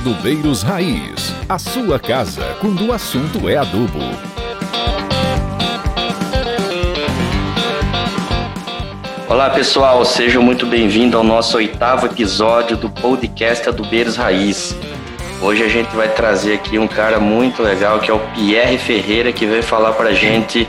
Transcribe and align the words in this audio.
Adubeiros 0.00 0.62
Raiz, 0.62 1.34
a 1.48 1.58
sua 1.58 1.98
casa 1.98 2.56
quando 2.60 2.86
o 2.86 2.92
assunto 2.92 3.48
é 3.48 3.56
adubo. 3.56 3.98
Olá 9.28 9.50
pessoal, 9.50 10.04
sejam 10.04 10.40
muito 10.40 10.66
bem-vindos 10.66 11.16
ao 11.16 11.24
nosso 11.24 11.56
oitavo 11.56 12.06
episódio 12.06 12.76
do 12.76 12.88
podcast 12.88 13.68
Adubeiros 13.68 14.14
Raiz. 14.14 14.76
Hoje 15.42 15.64
a 15.64 15.68
gente 15.68 15.94
vai 15.96 16.08
trazer 16.08 16.54
aqui 16.54 16.78
um 16.78 16.86
cara 16.86 17.18
muito 17.18 17.60
legal 17.60 17.98
que 17.98 18.08
é 18.08 18.14
o 18.14 18.20
Pierre 18.34 18.78
Ferreira 18.78 19.32
que 19.32 19.46
vai 19.46 19.62
falar 19.62 19.94
para 19.94 20.12
gente 20.14 20.68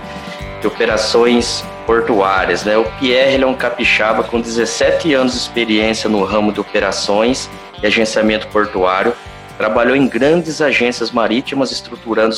de 0.59 0.68
operações 0.68 1.64
portuárias. 1.86 2.64
Né? 2.64 2.75
O 2.77 2.86
Pierre 3.00 3.43
é 3.43 3.46
um 3.46 3.54
capixaba 3.54 4.23
com 4.23 4.41
17 4.41 5.14
anos 5.14 5.33
de 5.33 5.39
experiência 5.39 6.09
no 6.09 6.23
ramo 6.23 6.51
de 6.51 6.59
operações 6.59 7.47
e 7.82 7.88
agenciamento 7.88 8.47
portuário. 8.47 9.14
Trabalhou 9.57 9.96
em 9.96 10.07
grandes 10.07 10.61
agências 10.61 11.11
marítimas 11.11 11.71
estruturando 11.71 12.36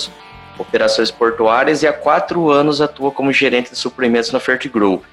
operações 0.58 1.12
portuárias 1.12 1.84
e 1.84 1.88
há 1.88 1.94
quatro 1.94 2.50
anos 2.50 2.82
atua 2.82 3.12
como 3.12 3.32
gerente 3.32 3.72
de 3.72 3.78
suprimentos 3.78 4.32
na 4.32 4.40
Fertiglow. 4.40 5.04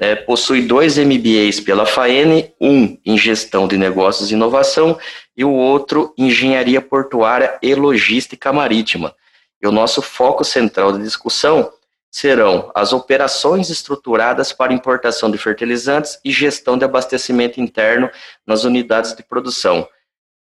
É, 0.00 0.14
possui 0.14 0.62
dois 0.62 0.96
MBAs 0.96 1.58
pela 1.58 1.84
FAENE, 1.84 2.52
um 2.60 2.96
em 3.04 3.18
gestão 3.18 3.66
de 3.66 3.76
negócios 3.76 4.30
e 4.30 4.34
inovação 4.34 4.96
e 5.36 5.44
o 5.44 5.50
outro 5.50 6.14
em 6.16 6.26
engenharia 6.26 6.80
portuária 6.80 7.58
e 7.60 7.74
logística 7.74 8.52
marítima. 8.52 9.14
E 9.60 9.66
o 9.66 9.72
nosso 9.72 10.00
foco 10.00 10.44
central 10.44 10.92
de 10.92 11.02
discussão 11.02 11.72
serão 12.10 12.70
as 12.74 12.92
operações 12.92 13.70
estruturadas 13.70 14.52
para 14.52 14.72
importação 14.72 15.30
de 15.30 15.38
fertilizantes 15.38 16.18
e 16.24 16.32
gestão 16.32 16.78
de 16.78 16.84
abastecimento 16.84 17.60
interno 17.60 18.10
nas 18.46 18.64
unidades 18.64 19.14
de 19.14 19.22
produção. 19.22 19.88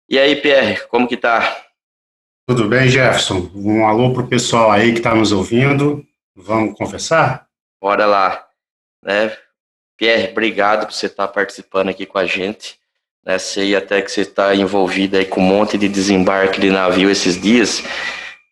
E 0.08 0.18
aí, 0.18 0.36
Pierre, 0.36 0.80
como 0.88 1.08
que 1.08 1.16
tá? 1.16 1.64
Tudo 2.46 2.68
bem, 2.68 2.88
Jefferson? 2.88 3.50
Um 3.54 3.86
alô 3.86 4.12
para 4.12 4.22
o 4.22 4.28
pessoal 4.28 4.70
aí 4.70 4.92
que 4.92 4.98
está 4.98 5.14
nos 5.14 5.30
ouvindo. 5.32 6.04
Vamos 6.34 6.76
conversar? 6.76 7.46
Bora 7.80 8.04
lá. 8.04 8.46
Né? 9.02 9.36
Pierre, 9.96 10.32
obrigado 10.32 10.86
por 10.86 10.92
você 10.92 11.06
estar 11.06 11.28
tá 11.28 11.32
participando 11.32 11.88
aqui 11.90 12.04
com 12.04 12.18
a 12.18 12.26
gente. 12.26 12.78
Né? 13.24 13.38
Sei 13.38 13.76
até 13.76 14.02
que 14.02 14.10
você 14.10 14.22
está 14.22 14.54
envolvido 14.54 15.16
aí 15.16 15.24
com 15.24 15.40
um 15.40 15.44
monte 15.44 15.78
de 15.78 15.88
desembarque 15.88 16.60
de 16.60 16.70
navio 16.70 17.08
esses 17.08 17.40
dias. 17.40 17.82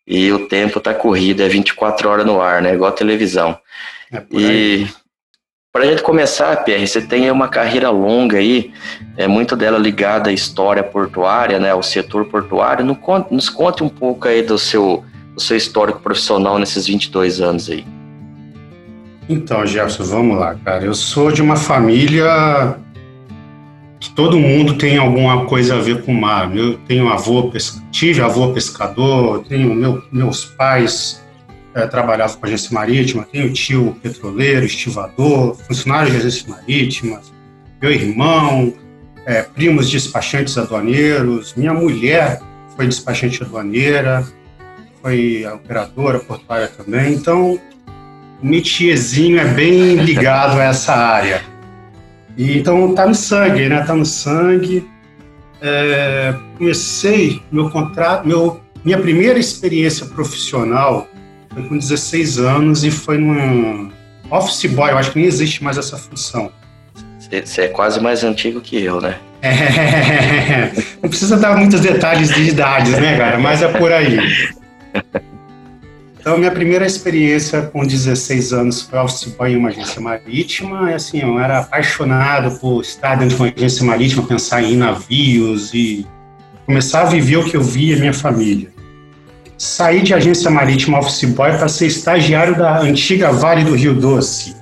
E 0.05 0.31
o 0.31 0.47
tempo 0.47 0.79
tá 0.79 0.93
corrido, 0.93 1.41
é 1.41 1.47
24 1.47 2.09
horas 2.09 2.25
no 2.25 2.41
ar, 2.41 2.61
né? 2.61 2.73
Igual 2.73 2.89
a 2.89 2.95
televisão. 2.95 3.57
É 4.11 4.23
e 4.31 4.87
para 5.71 5.83
a 5.83 5.85
gente 5.85 6.01
começar, 6.01 6.65
Pierre, 6.65 6.85
você 6.85 6.99
tem 6.99 7.31
uma 7.31 7.47
carreira 7.47 7.89
longa 7.89 8.37
aí, 8.37 8.73
é 9.15 9.25
muito 9.25 9.55
dela 9.55 9.77
ligada 9.77 10.29
à 10.29 10.33
história 10.33 10.83
portuária, 10.83 11.59
né? 11.59 11.71
Ao 11.71 11.81
setor 11.81 12.25
portuário. 12.25 12.85
Nos 13.29 13.49
conte 13.49 13.81
um 13.81 13.87
pouco 13.89 14.27
aí 14.27 14.41
do 14.41 14.57
seu, 14.57 15.05
do 15.33 15.41
seu 15.41 15.55
histórico 15.55 16.01
profissional 16.01 16.59
nesses 16.59 16.87
22 16.87 17.39
anos 17.39 17.69
aí. 17.69 17.85
Então, 19.29 19.65
Jefferson, 19.65 20.03
vamos 20.03 20.37
lá, 20.37 20.55
cara. 20.55 20.83
Eu 20.83 20.93
sou 20.93 21.31
de 21.31 21.41
uma 21.41 21.55
família 21.55 22.75
que 24.01 24.09
todo 24.09 24.39
mundo 24.39 24.79
tem 24.79 24.97
alguma 24.97 25.45
coisa 25.45 25.75
a 25.75 25.79
ver 25.79 26.01
com 26.01 26.11
o 26.11 26.19
mar. 26.19 26.53
Eu 26.57 26.79
tenho 26.87 27.07
avô, 27.07 27.53
tive 27.91 28.19
avô 28.19 28.51
pescador, 28.51 29.45
tenho 29.47 29.75
meu, 29.75 30.03
meus 30.11 30.43
pais 30.43 31.23
é, 31.75 31.85
trabalhavam 31.85 32.35
com 32.35 32.45
agência 32.47 32.73
marítima, 32.73 33.27
tenho 33.31 33.53
tio 33.53 33.95
petroleiro, 34.01 34.65
estivador, 34.65 35.55
funcionário 35.67 36.11
de 36.11 36.17
agência 36.17 36.49
marítima, 36.49 37.21
meu 37.79 37.91
irmão, 37.91 38.73
é, 39.23 39.43
primos 39.43 39.89
despachantes 39.89 40.57
aduaneiros, 40.57 41.53
minha 41.55 41.73
mulher 41.73 42.41
foi 42.75 42.87
despachante 42.87 43.43
aduaneira, 43.43 44.27
foi 44.99 45.45
operadora 45.45 46.19
portuária 46.19 46.67
também, 46.67 47.13
então 47.13 47.59
o 48.41 48.45
metiezinho 48.45 49.39
é 49.39 49.45
bem 49.45 49.95
ligado 49.97 50.59
a 50.59 50.63
essa 50.63 50.93
área. 50.95 51.51
E, 52.37 52.57
então 52.57 52.93
tá 52.95 53.05
no 53.05 53.15
sangue, 53.15 53.67
né? 53.67 53.83
Tá 53.83 53.95
no 53.95 54.05
sangue. 54.05 54.87
É, 55.61 56.33
comecei 56.57 57.41
meu 57.51 57.69
contrato, 57.69 58.27
meu, 58.27 58.59
minha 58.83 58.97
primeira 58.97 59.37
experiência 59.37 60.07
profissional 60.07 61.07
foi 61.53 61.63
com 61.63 61.77
16 61.77 62.39
anos 62.39 62.83
e 62.83 62.89
foi 62.89 63.17
num 63.17 63.91
office 64.29 64.65
boy. 64.71 64.91
Eu 64.91 64.97
acho 64.97 65.11
que 65.11 65.19
nem 65.19 65.27
existe 65.27 65.63
mais 65.63 65.77
essa 65.77 65.97
função. 65.97 66.51
Você 67.19 67.61
é 67.61 67.67
quase 67.67 68.01
mais 68.01 68.23
antigo 68.23 68.59
que 68.59 68.81
eu, 68.81 68.99
né? 68.99 69.17
É, 69.41 70.71
não 71.01 71.09
precisa 71.09 71.37
dar 71.37 71.57
muitos 71.57 71.79
detalhes 71.79 72.33
de 72.33 72.49
idades, 72.49 72.91
né, 72.93 73.17
cara? 73.17 73.39
Mas 73.39 73.61
é 73.61 73.67
por 73.67 73.91
aí. 73.91 74.17
Então, 76.21 76.37
minha 76.37 76.51
primeira 76.51 76.85
experiência 76.85 77.63
com 77.63 77.83
16 77.83 78.53
anos 78.53 78.83
foi 78.83 78.99
office 78.99 79.25
boy 79.35 79.53
em 79.53 79.57
uma 79.57 79.69
agência 79.69 79.99
marítima. 79.99 80.91
E, 80.91 80.93
assim, 80.93 81.19
eu 81.19 81.39
era 81.39 81.61
apaixonado 81.61 82.59
por 82.59 82.81
estar 82.81 83.15
dentro 83.15 83.35
de 83.35 83.41
uma 83.41 83.51
agência 83.51 83.83
marítima, 83.83 84.21
pensar 84.21 84.61
em 84.61 84.77
navios 84.77 85.73
e 85.73 86.05
começar 86.67 87.01
a 87.01 87.05
viver 87.05 87.37
o 87.37 87.43
que 87.43 87.57
eu 87.57 87.63
via 87.63 87.97
minha 87.97 88.13
família. 88.13 88.69
Saí 89.57 90.03
de 90.03 90.13
agência 90.13 90.51
marítima 90.51 90.99
office 90.99 91.23
boy 91.23 91.57
para 91.57 91.67
ser 91.67 91.87
estagiário 91.87 92.55
da 92.55 92.81
antiga 92.81 93.31
Vale 93.31 93.63
do 93.63 93.73
Rio 93.73 93.95
Doce. 93.95 94.55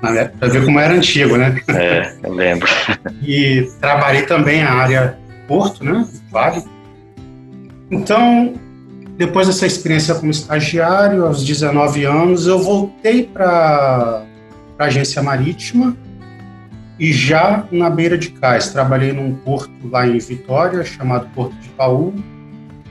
Para 0.00 0.48
ver 0.48 0.64
como 0.64 0.80
era 0.80 0.94
antigo, 0.94 1.36
né? 1.36 1.60
É, 1.68 2.12
eu 2.24 2.32
lembro. 2.32 2.68
e 3.22 3.70
trabalhei 3.80 4.22
também 4.22 4.64
na 4.64 4.72
área 4.72 5.16
Porto, 5.46 5.84
né? 5.84 6.04
Vale. 6.28 6.64
Então, 7.88 8.54
depois 9.18 9.48
dessa 9.48 9.66
experiência 9.66 10.14
como 10.14 10.30
estagiário, 10.30 11.26
aos 11.26 11.44
19 11.44 12.04
anos, 12.04 12.46
eu 12.46 12.56
voltei 12.60 13.24
para 13.24 14.24
a 14.78 14.84
agência 14.84 15.20
marítima 15.20 15.96
e 17.00 17.12
já 17.12 17.66
na 17.72 17.90
beira 17.90 18.16
de 18.16 18.30
cais. 18.30 18.68
Trabalhei 18.68 19.12
num 19.12 19.34
porto 19.34 19.72
lá 19.90 20.06
em 20.06 20.18
Vitória, 20.18 20.84
chamado 20.84 21.28
Porto 21.34 21.52
de 21.56 21.68
Paú, 21.70 22.14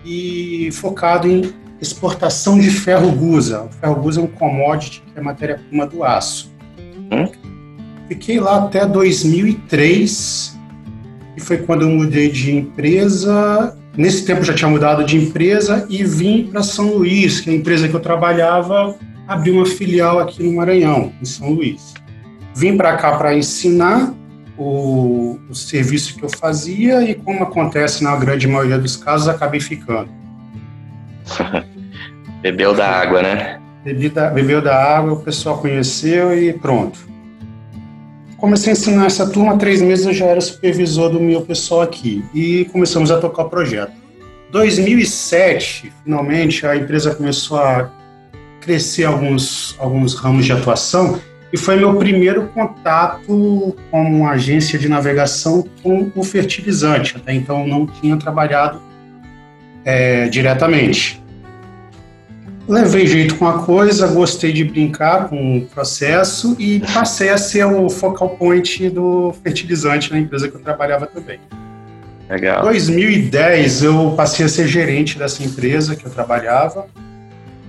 e 0.03 0.69
focado 0.73 1.29
em 1.29 1.53
exportação 1.79 2.59
de 2.59 2.71
ferro 2.71 3.09
gusa. 3.09 3.63
O 3.63 3.69
ferro 3.69 3.95
gusa 3.95 4.19
é 4.19 4.23
um 4.25 4.27
commodity 4.27 5.01
que 5.01 5.17
é 5.17 5.21
matéria-prima 5.21 5.85
do 5.85 6.03
aço. 6.03 6.53
Hum? 7.09 7.31
Fiquei 8.09 8.37
lá 8.41 8.66
até 8.66 8.85
2003, 8.85 10.59
e 11.37 11.39
foi 11.39 11.59
quando 11.59 11.83
eu 11.83 11.89
mudei 11.89 12.29
de 12.29 12.53
empresa 12.53 13.77
Nesse 13.97 14.25
tempo 14.25 14.44
já 14.44 14.53
tinha 14.53 14.69
mudado 14.69 15.03
de 15.03 15.18
empresa 15.18 15.88
e 15.90 16.03
vim 16.03 16.44
para 16.52 16.62
São 16.62 16.94
Luís, 16.94 17.41
que 17.41 17.50
é 17.50 17.53
a 17.53 17.56
empresa 17.56 17.90
que 17.90 17.96
eu 17.96 18.00
trabalhava 18.00 18.96
abriu 19.28 19.56
uma 19.56 19.66
filial 19.66 20.19
aqui 20.19 20.41
no 20.41 20.56
Maranhão, 20.56 21.12
em 21.22 21.25
São 21.25 21.50
Luís. 21.50 21.94
Vim 22.56 22.78
para 22.78 22.96
cá 22.96 23.18
para 23.18 23.35
ensinar 23.35 24.13
o, 24.58 25.38
o, 25.50 25.53
serviço 25.53 26.16
que 26.16 26.24
eu 26.24 26.30
fazia 26.30 27.03
e, 27.03 27.13
como 27.13 27.44
acontece 27.44 28.03
na 28.03 28.16
grande 28.16 28.47
maioria 28.47 28.80
dos 28.80 28.96
casos, 28.96 29.28
acabei 29.28 29.59
ficando. 29.59 30.09
Bebeu 32.41 32.74
da 32.74 32.88
água, 32.88 33.22
né? 33.22 33.59
Bebi 33.84 34.09
da, 34.09 34.29
bebeu 34.29 34.62
da 34.62 34.75
água, 34.75 35.14
o 35.14 35.24
pessoal 35.24 35.59
conheceu 35.59 36.38
e 36.38 36.53
pronto. 36.53 37.00
Comecei 38.37 38.69
a 38.69 38.73
ensinar 38.73 39.07
essa 39.07 39.27
turma, 39.27 39.57
três 39.57 39.81
meses 39.81 40.05
eu 40.05 40.13
já 40.13 40.25
era 40.25 40.39
supervisor 40.39 41.09
do 41.09 41.19
meu 41.19 41.41
pessoal 41.41 41.81
aqui 41.81 42.23
e 42.35 42.65
começamos 42.65 43.09
a 43.09 43.19
tocar 43.19 43.43
o 43.43 43.49
projeto. 43.49 43.93
2007, 44.51 45.91
finalmente, 46.03 46.65
a 46.65 46.75
empresa 46.75 47.15
começou 47.15 47.57
a 47.57 47.91
crescer 48.61 49.05
alguns, 49.05 49.75
alguns 49.79 50.13
ramos 50.13 50.45
de 50.45 50.51
atuação 50.51 51.19
e 51.51 51.57
foi 51.57 51.78
meu 51.78 51.95
primeiro 51.95 52.47
contato 52.49 53.75
como 53.89 54.17
uma 54.17 54.31
agência 54.31 54.78
de 54.78 54.87
navegação 54.87 55.66
com 55.81 56.11
o 56.16 56.23
fertilizante. 56.23 57.17
Até 57.17 57.33
então 57.33 57.66
não 57.66 57.87
tinha 57.87 58.17
trabalhado 58.17 58.79
é, 59.83 60.28
diretamente. 60.28 61.23
Levei 62.67 63.08
jeito 63.08 63.35
com 63.35 63.47
a 63.47 63.64
coisa, 63.64 64.08
gostei 64.08 64.52
de 64.52 64.66
brincar 64.66 65.29
com 65.29 65.59
o 65.59 65.66
processo 65.67 66.53
e 66.59 66.81
passei 66.93 67.29
a 67.29 67.37
ser 67.37 67.66
o 67.66 67.90
focal 67.90 68.31
point 68.31 68.90
do 68.90 69.34
fertilizante 69.41 70.11
na 70.11 70.19
empresa 70.19 70.49
que 70.49 70.55
eu 70.55 70.59
trabalhava 70.59 71.08
também. 71.08 71.40
Legal. 72.29 72.59
Em 72.59 72.64
2010 72.64 73.84
eu 73.84 74.14
passei 74.17 74.46
a 74.46 74.49
ser 74.49 74.67
gerente 74.67 75.17
dessa 75.17 75.41
empresa 75.43 75.96
que 75.96 76.05
eu 76.05 76.11
trabalhava 76.11 76.87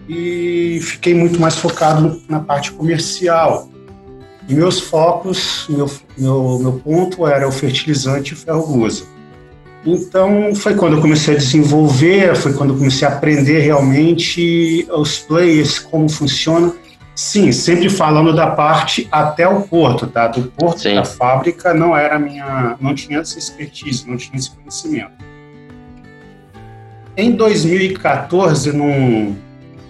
e 0.09 0.81
fiquei 0.83 1.15
muito 1.15 1.41
mais 1.41 1.55
focado 1.55 2.21
na 2.29 2.41
parte 2.41 2.73
comercial. 2.73 3.69
E 4.49 4.55
meus 4.55 4.81
focos, 4.81 5.67
meu, 5.69 5.89
meu, 6.17 6.59
meu 6.59 6.73
ponto 6.73 7.25
era 7.25 7.47
o 7.47 7.53
fertilizante 7.53 8.33
e 8.33 8.37
ferro 8.37 8.67
gusa. 8.67 9.05
Então, 9.87 10.55
foi 10.55 10.75
quando 10.75 10.97
eu 10.97 11.01
comecei 11.01 11.35
a 11.35 11.39
desenvolver, 11.39 12.37
foi 12.37 12.53
quando 12.53 12.71
eu 12.73 12.77
comecei 12.77 13.07
a 13.07 13.13
aprender 13.13 13.61
realmente 13.61 14.87
os 14.91 15.19
players, 15.19 15.79
como 15.79 16.09
funciona. 16.09 16.73
Sim, 17.15 17.51
sempre 17.51 17.91
falando 17.91 18.33
da 18.33 18.49
parte 18.49 19.09
até 19.11 19.49
o 19.49 19.63
porto, 19.63 20.07
tá? 20.07 20.29
Do 20.29 20.43
porto 20.53 20.83
Sim. 20.83 20.95
da 20.95 21.05
fábrica 21.05 21.75
não 21.75 21.97
era 21.97 22.17
minha, 22.19 22.77
não 22.81 22.95
tinha 22.95 23.19
essa 23.19 23.39
expertise, 23.39 24.09
não 24.09 24.17
tinha 24.17 24.39
esse 24.39 24.51
conhecimento. 24.51 25.13
em 27.17 27.33
2014, 27.33 28.73
num, 28.73 29.35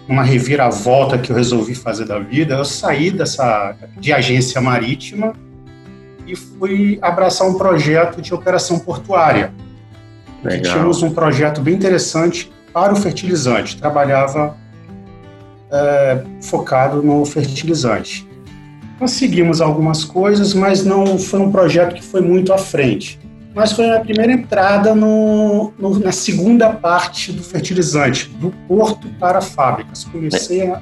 numa 0.08 0.22
reviravolta 0.22 1.18
que 1.18 1.30
eu 1.30 1.36
resolvi 1.36 1.74
fazer 1.74 2.06
da 2.06 2.18
vida, 2.18 2.54
eu 2.54 2.64
saí 2.64 3.10
dessa 3.10 3.76
de 3.98 4.10
agência 4.10 4.58
marítima 4.58 5.34
e 6.26 6.34
fui 6.34 6.98
abraçar 7.02 7.46
um 7.46 7.58
projeto 7.58 8.22
de 8.22 8.32
operação 8.32 8.78
portuária. 8.78 9.52
Legal. 10.44 10.72
Tínhamos 10.72 11.02
um 11.02 11.10
projeto 11.10 11.60
bem 11.60 11.74
interessante 11.74 12.50
para 12.72 12.92
o 12.92 12.96
fertilizante. 12.96 13.76
Trabalhava 13.76 14.56
é, 15.70 16.22
focado 16.42 17.02
no 17.02 17.24
fertilizante. 17.24 18.26
Conseguimos 18.98 19.60
algumas 19.60 20.04
coisas, 20.04 20.54
mas 20.54 20.84
não 20.84 21.18
foi 21.18 21.40
um 21.40 21.52
projeto 21.52 21.94
que 21.94 22.02
foi 22.02 22.20
muito 22.20 22.52
à 22.52 22.58
frente. 22.58 23.18
Mas 23.54 23.72
foi 23.72 23.90
a 23.90 24.00
primeira 24.00 24.32
entrada 24.32 24.94
no, 24.94 25.72
no, 25.78 25.98
na 25.98 26.12
segunda 26.12 26.70
parte 26.70 27.32
do 27.32 27.42
fertilizante, 27.42 28.28
do 28.28 28.50
porto 28.68 29.08
para 29.18 29.40
fábricas. 29.40 30.04
Comecei 30.04 30.70
a, 30.70 30.80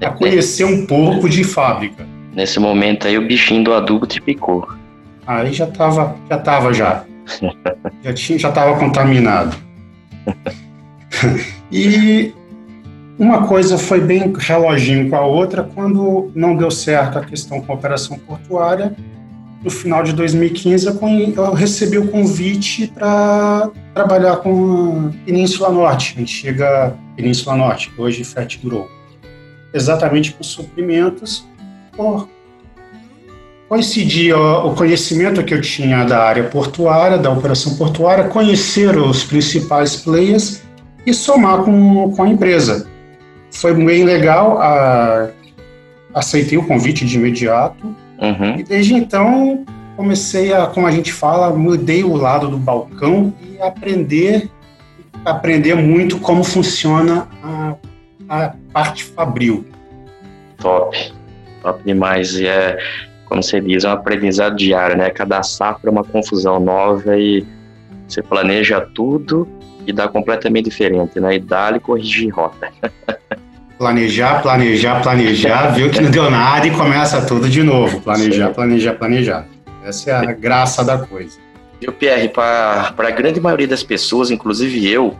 a 0.00 0.10
conhecer 0.10 0.64
um 0.64 0.86
pouco 0.86 1.28
de 1.28 1.44
fábrica. 1.44 2.06
Nesse 2.32 2.58
momento 2.58 3.06
aí 3.06 3.18
o 3.18 3.26
bichinho 3.26 3.64
do 3.64 3.74
adubo 3.74 4.06
te 4.06 4.20
picou. 4.20 4.66
Aí 5.26 5.52
já 5.52 5.66
estava 5.66 6.16
já 6.28 6.38
tava 6.38 6.72
já. 6.72 7.04
já 8.02 8.12
tinha 8.14 8.38
já 8.38 8.48
estava 8.48 8.78
contaminado. 8.78 9.56
e 11.70 12.32
uma 13.18 13.46
coisa 13.46 13.76
foi 13.76 14.00
bem 14.00 14.32
reloginho 14.36 15.10
com 15.10 15.16
a 15.16 15.24
outra, 15.24 15.62
quando 15.62 16.30
não 16.34 16.56
deu 16.56 16.70
certo 16.70 17.18
a 17.18 17.24
questão 17.24 17.60
com 17.60 17.72
a 17.72 17.74
operação 17.74 18.18
portuária, 18.18 18.96
no 19.62 19.70
final 19.70 20.02
de 20.02 20.14
2015 20.14 20.86
eu 21.36 21.52
recebi 21.52 21.98
o 21.98 22.08
convite 22.08 22.86
para 22.86 23.70
trabalhar 23.92 24.36
com 24.36 25.10
a 25.10 25.26
Península 25.26 25.70
Norte, 25.70 26.14
a 26.16 26.22
antiga 26.22 26.96
Península 27.14 27.56
Norte, 27.56 27.92
hoje 27.98 28.24
Fat 28.24 28.56
Grow. 28.64 28.88
Exatamente 29.74 30.32
com 30.32 30.42
suprimentos, 30.42 31.46
por 31.94 32.26
coincidia 33.70 34.36
o 34.36 34.74
conhecimento 34.74 35.44
que 35.44 35.54
eu 35.54 35.60
tinha 35.60 36.04
da 36.04 36.24
área 36.24 36.42
portuária, 36.42 37.16
da 37.16 37.30
operação 37.30 37.76
portuária, 37.76 38.24
conhecer 38.24 38.98
os 38.98 39.22
principais 39.22 39.94
players 39.94 40.60
e 41.06 41.14
somar 41.14 41.62
com, 41.62 42.10
com 42.10 42.22
a 42.24 42.28
empresa. 42.28 42.88
Foi 43.52 43.72
bem 43.72 44.02
legal, 44.02 44.58
a, 44.60 45.30
aceitei 46.12 46.58
o 46.58 46.66
convite 46.66 47.04
de 47.06 47.16
imediato 47.16 47.94
uhum. 48.18 48.56
e 48.58 48.64
desde 48.64 48.94
então 48.94 49.64
comecei 49.96 50.52
a, 50.52 50.66
como 50.66 50.88
a 50.88 50.90
gente 50.90 51.12
fala, 51.12 51.56
mudei 51.56 52.02
o 52.02 52.16
lado 52.16 52.48
do 52.48 52.56
balcão 52.56 53.32
e 53.40 53.62
aprender 53.62 54.50
aprender 55.24 55.76
muito 55.76 56.18
como 56.18 56.42
funciona 56.42 57.28
a, 57.40 57.76
a 58.28 58.54
parte 58.72 59.04
fabril. 59.04 59.64
Top, 60.58 61.12
top 61.62 61.84
demais. 61.84 62.34
E 62.34 62.46
é, 62.48 62.78
como 63.30 63.44
você 63.44 63.60
diz, 63.60 63.84
é 63.84 63.88
um 63.88 63.92
aprendizado 63.92 64.56
diário, 64.56 64.96
né? 64.96 65.08
Cada 65.08 65.40
safra 65.44 65.88
é 65.88 65.92
uma 65.92 66.02
confusão 66.02 66.58
nova 66.58 67.16
e 67.16 67.46
você 68.08 68.20
planeja 68.20 68.80
tudo 68.80 69.46
e 69.86 69.92
dá 69.92 70.08
completamente 70.08 70.64
diferente, 70.64 71.20
né? 71.20 71.36
E 71.36 71.38
dá-lhe 71.38 71.78
corrigir 71.78 72.34
rota. 72.34 72.68
planejar, 73.78 74.42
planejar, 74.42 75.00
planejar, 75.00 75.68
viu 75.68 75.88
que 75.90 76.00
não 76.00 76.10
deu 76.10 76.28
nada 76.28 76.66
e 76.66 76.72
começa 76.72 77.24
tudo 77.24 77.48
de 77.48 77.62
novo. 77.62 78.00
Planejar, 78.00 78.48
Sim. 78.48 78.54
planejar, 78.54 78.94
planejar. 78.94 79.46
Essa 79.84 80.10
é 80.10 80.14
a 80.14 80.32
graça 80.32 80.84
da 80.84 80.98
coisa. 80.98 81.38
Viu, 81.80 81.92
Pierre, 81.92 82.28
para 82.28 82.92
a 82.98 83.10
grande 83.12 83.40
maioria 83.40 83.68
das 83.68 83.84
pessoas, 83.84 84.32
inclusive 84.32 84.90
eu, 84.90 85.14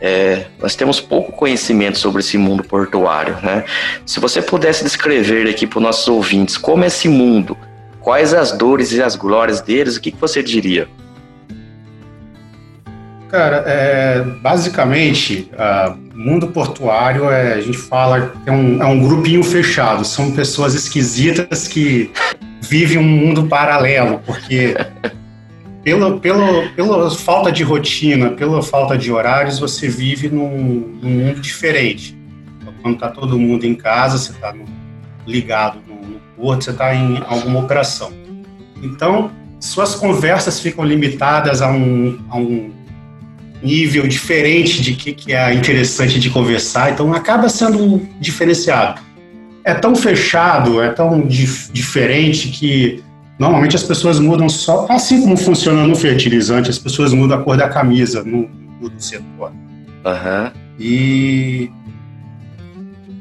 é, 0.00 0.46
nós 0.60 0.74
temos 0.74 1.00
pouco 1.00 1.32
conhecimento 1.32 1.98
sobre 1.98 2.20
esse 2.20 2.38
mundo 2.38 2.64
portuário. 2.64 3.36
Né? 3.42 3.64
Se 4.06 4.18
você 4.18 4.40
pudesse 4.40 4.82
descrever 4.82 5.48
aqui 5.48 5.66
para 5.66 5.78
os 5.78 5.82
nossos 5.82 6.08
ouvintes 6.08 6.56
como 6.56 6.84
é 6.84 6.86
esse 6.86 7.08
mundo, 7.08 7.56
quais 8.00 8.32
as 8.32 8.52
dores 8.52 8.92
e 8.92 9.02
as 9.02 9.14
glórias 9.14 9.60
deles, 9.60 9.96
o 9.96 10.00
que, 10.00 10.10
que 10.10 10.20
você 10.20 10.42
diria? 10.42 10.88
Cara, 13.28 13.62
é, 13.64 14.22
basicamente, 14.42 15.48
uh, 15.54 15.96
mundo 16.12 16.48
portuário, 16.48 17.30
é, 17.30 17.54
a 17.54 17.60
gente 17.60 17.78
fala 17.78 18.32
que 18.42 18.50
é 18.50 18.52
um, 18.52 18.82
é 18.82 18.86
um 18.86 19.06
grupinho 19.06 19.44
fechado, 19.44 20.04
são 20.04 20.32
pessoas 20.32 20.74
esquisitas 20.74 21.68
que 21.68 22.10
vivem 22.60 22.98
um 22.98 23.04
mundo 23.04 23.46
paralelo, 23.46 24.20
porque 24.26 24.74
pela, 25.82 26.18
pela, 26.18 26.68
pela 26.70 27.10
falta 27.10 27.50
de 27.50 27.62
rotina, 27.62 28.30
pela 28.30 28.62
falta 28.62 28.96
de 28.96 29.10
horários, 29.10 29.58
você 29.58 29.88
vive 29.88 30.28
num, 30.28 30.98
num 31.02 31.10
mundo 31.10 31.40
diferente. 31.40 32.18
Quando 32.82 32.94
está 32.94 33.08
todo 33.08 33.38
mundo 33.38 33.64
em 33.64 33.74
casa, 33.74 34.16
você 34.16 34.32
está 34.32 34.54
ligado 35.26 35.78
no, 35.86 35.94
no 35.94 36.20
porto, 36.36 36.64
você 36.64 36.70
está 36.70 36.94
em 36.94 37.22
alguma 37.26 37.60
operação. 37.60 38.12
Então, 38.82 39.30
suas 39.58 39.94
conversas 39.94 40.60
ficam 40.60 40.84
limitadas 40.84 41.60
a 41.60 41.70
um, 41.70 42.18
a 42.30 42.36
um 42.36 42.72
nível 43.62 44.06
diferente 44.08 44.80
de 44.80 44.94
que, 44.94 45.12
que 45.12 45.34
é 45.34 45.52
interessante 45.52 46.18
de 46.18 46.30
conversar, 46.30 46.92
então 46.92 47.12
acaba 47.12 47.48
sendo 47.48 48.00
diferenciado. 48.18 49.00
É 49.62 49.74
tão 49.74 49.94
fechado, 49.94 50.80
é 50.80 50.88
tão 50.90 51.20
dif 51.26 51.70
diferente 51.70 52.48
que 52.48 53.02
normalmente 53.40 53.74
as 53.74 53.82
pessoas 53.82 54.20
mudam 54.20 54.50
só, 54.50 54.86
assim 54.90 55.22
como 55.22 55.34
funciona 55.34 55.86
no 55.86 55.96
fertilizante, 55.96 56.68
as 56.68 56.78
pessoas 56.78 57.14
mudam 57.14 57.38
a 57.38 57.42
cor 57.42 57.56
da 57.56 57.70
camisa 57.70 58.22
no, 58.22 58.50
no 58.78 58.92
setor. 59.00 59.50
Uhum. 60.04 60.50
E 60.78 61.70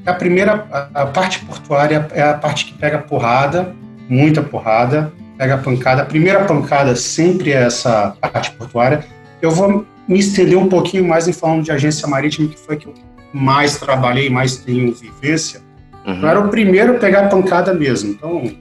a 0.05 0.13
primeira, 0.13 0.67
a, 0.69 1.03
a 1.03 1.05
parte 1.05 1.39
portuária 1.45 2.05
é 2.11 2.21
a 2.21 2.33
parte 2.33 2.65
que 2.65 2.73
pega 2.73 2.97
porrada, 2.97 3.73
muita 4.09 4.41
porrada, 4.41 5.13
pega 5.37 5.57
pancada. 5.57 6.01
A 6.01 6.05
primeira 6.05 6.43
pancada 6.43 6.97
sempre 6.97 7.51
é 7.51 7.63
essa 7.63 8.13
parte 8.21 8.51
portuária. 8.51 9.05
Eu 9.41 9.51
vou 9.51 9.85
me 10.05 10.19
estender 10.19 10.57
um 10.57 10.67
pouquinho 10.67 11.07
mais 11.07 11.29
em 11.29 11.33
falando 11.33 11.63
de 11.63 11.71
agência 11.71 12.05
marítima, 12.09 12.49
que 12.49 12.59
foi 12.59 12.75
que 12.75 12.87
eu 12.87 12.93
mais 13.31 13.77
trabalhei, 13.77 14.29
mais 14.29 14.57
tenho 14.57 14.93
vivência. 14.93 15.61
Uhum. 16.05 16.21
Eu 16.21 16.27
era 16.27 16.39
o 16.41 16.49
primeiro 16.49 16.97
a 16.97 16.99
pegar 16.99 17.29
pancada 17.29 17.73
mesmo. 17.73 18.11
Então, 18.11 18.51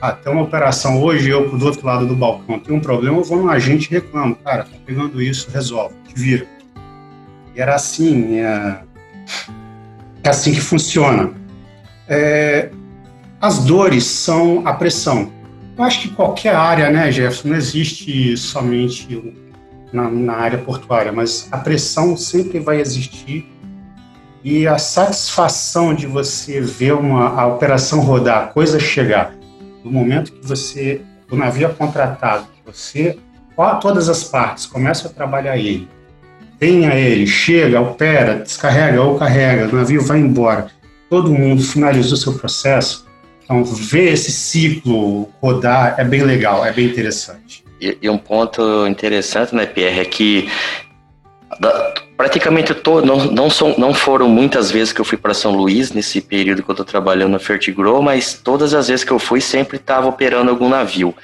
até 0.00 0.30
uma 0.30 0.42
operação 0.42 1.02
hoje, 1.02 1.30
eu 1.30 1.56
do 1.56 1.64
outro 1.64 1.86
lado 1.86 2.06
do 2.06 2.14
balcão 2.14 2.58
tem 2.58 2.74
um 2.74 2.80
problema, 2.80 3.18
eu 3.18 3.24
vou 3.24 3.42
no 3.42 3.50
agente 3.50 3.88
e 3.90 3.94
reclamo. 3.94 4.36
Cara, 4.36 4.64
tá 4.64 4.76
pegando 4.84 5.20
isso, 5.20 5.50
resolve, 5.50 5.94
te 6.06 6.14
vira. 6.14 6.46
E 7.54 7.60
era 7.60 7.74
assim, 7.74 8.36
é, 8.36 8.80
é 10.22 10.28
assim 10.28 10.52
que 10.52 10.60
funciona. 10.60 11.32
É, 12.08 12.70
as 13.40 13.58
dores 13.64 14.04
são 14.04 14.62
a 14.66 14.74
pressão. 14.74 15.32
Eu 15.76 15.84
acho 15.84 16.02
que 16.02 16.08
qualquer 16.08 16.54
área, 16.54 16.90
né, 16.90 17.10
Jefferson, 17.12 17.48
não 17.48 17.56
existe 17.56 18.36
somente 18.36 19.34
na, 19.92 20.08
na 20.08 20.34
área 20.34 20.58
portuária, 20.58 21.12
mas 21.12 21.48
a 21.50 21.58
pressão 21.58 22.16
sempre 22.16 22.58
vai 22.58 22.80
existir 22.80 23.46
e 24.42 24.66
a 24.66 24.78
satisfação 24.78 25.92
de 25.92 26.06
você 26.06 26.60
ver 26.60 26.94
uma, 26.94 27.28
a 27.30 27.46
operação 27.46 28.00
rodar, 28.00 28.44
a 28.44 28.46
coisa 28.46 28.78
chegar, 28.78 29.35
no 29.86 29.92
momento 29.92 30.32
que 30.32 30.46
você, 30.46 31.00
o 31.30 31.36
navio 31.36 31.68
é 31.68 31.72
contratado, 31.72 32.46
você, 32.64 33.16
todas 33.80 34.08
as 34.08 34.24
partes 34.24 34.66
começam 34.66 35.10
a 35.10 35.14
trabalhar 35.14 35.56
ele, 35.56 35.88
tenha 36.58 36.94
ele, 36.94 37.26
chega, 37.26 37.80
opera, 37.80 38.40
descarrega 38.40 39.00
ou 39.00 39.16
carrega, 39.16 39.68
o 39.68 39.76
navio 39.76 40.02
vai 40.02 40.18
embora, 40.18 40.66
todo 41.08 41.32
mundo 41.32 41.62
finalizou 41.62 42.16
seu 42.16 42.34
processo, 42.34 43.06
então 43.44 43.64
ver 43.64 44.12
esse 44.12 44.32
ciclo 44.32 45.28
rodar 45.40 45.94
é 45.98 46.04
bem 46.04 46.22
legal, 46.22 46.64
é 46.64 46.72
bem 46.72 46.86
interessante. 46.86 47.64
E, 47.80 47.96
e 48.02 48.10
um 48.10 48.18
ponto 48.18 48.86
interessante, 48.86 49.54
né, 49.54 49.66
Pierre, 49.66 50.00
é 50.00 50.04
que 50.04 50.50
praticamente 52.16 52.74
todo, 52.74 53.06
não, 53.06 53.26
não, 53.26 53.50
são, 53.50 53.74
não 53.76 53.92
foram 53.92 54.28
muitas 54.28 54.70
vezes 54.70 54.92
que 54.92 55.00
eu 55.00 55.04
fui 55.04 55.18
para 55.18 55.34
São 55.34 55.52
Luís 55.52 55.92
nesse 55.92 56.20
período 56.20 56.62
que 56.62 56.70
eu 56.70 56.72
estou 56.72 56.86
trabalhando 56.86 57.32
na 57.32 57.38
Fertigro, 57.38 58.02
mas 58.02 58.34
todas 58.34 58.72
as 58.72 58.88
vezes 58.88 59.04
que 59.04 59.12
eu 59.12 59.18
fui 59.18 59.40
sempre 59.40 59.76
estava 59.76 60.08
operando 60.08 60.50
algum 60.50 60.68
navio. 60.68 61.14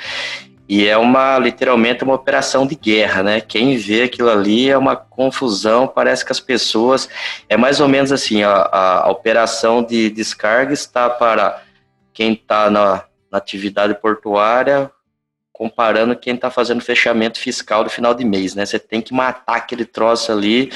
E 0.68 0.87
é 0.87 0.96
uma 0.96 1.38
literalmente 1.38 2.04
uma 2.04 2.14
operação 2.14 2.66
de 2.66 2.75
guerra, 2.75 3.22
né? 3.22 3.40
Quem 3.40 3.76
vê 3.76 4.04
aquilo 4.04 4.30
ali 4.30 4.70
é 4.70 4.78
uma 4.78 4.96
confusão, 4.96 5.88
parece 5.88 6.25
que 6.25 6.32
as 6.32 6.40
pessoas 6.40 7.08
é 7.49 7.56
mais 7.56 7.80
ou 7.80 7.88
menos 7.88 8.12
assim, 8.12 8.42
a, 8.42 8.52
a, 8.52 9.06
a 9.06 9.11
operação 9.11 9.82
de 9.82 10.08
descarga 10.08 10.72
está 10.72 11.11
para 11.11 11.62
quem 12.12 12.32
está 12.32 12.70
na, 12.70 13.04
na 13.30 13.38
atividade 13.38 13.94
portuária, 13.94 14.90
comparando 15.52 16.16
quem 16.16 16.35
está 16.35 16.50
fazendo 16.50 16.80
fechamento 16.80 17.38
fiscal 17.38 17.85
do 17.85 17.90
final 17.90 18.14
de 18.14 18.25
mês, 18.25 18.54
né? 18.54 18.64
Você 18.64 18.78
tem 18.78 19.00
que 19.00 19.12
matar 19.12 19.56
aquele 19.56 19.85
troço 19.85 20.32
ali 20.32 20.71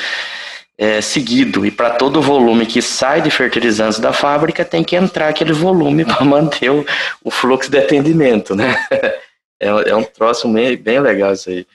é, 0.79 1.01
seguido. 1.01 1.65
E 1.65 1.71
para 1.71 1.91
todo 1.91 2.21
volume 2.21 2.67
que 2.67 2.83
sai 2.83 3.23
de 3.23 3.31
fertilizantes 3.31 3.99
da 3.99 4.13
fábrica, 4.13 4.65
tem 4.65 4.85
que 4.85 4.97
entrar 4.97 5.29
aquele 5.29 5.53
volume 5.53 6.05
para 6.07 6.25
manter 6.25 6.71
o, 6.71 6.85
o, 7.25 7.31
fluxo 7.31 7.71
de 7.71 7.79
atendimento, 7.79 8.55
né? 8.55 8.77
É, 9.59 9.69
é 9.69 9.97
um 9.97 10.05
troço 10.05 10.47
meio, 10.47 10.79
bem 10.79 11.01
legal 11.01 11.33
isso 11.33 11.49
aí. 11.49 11.67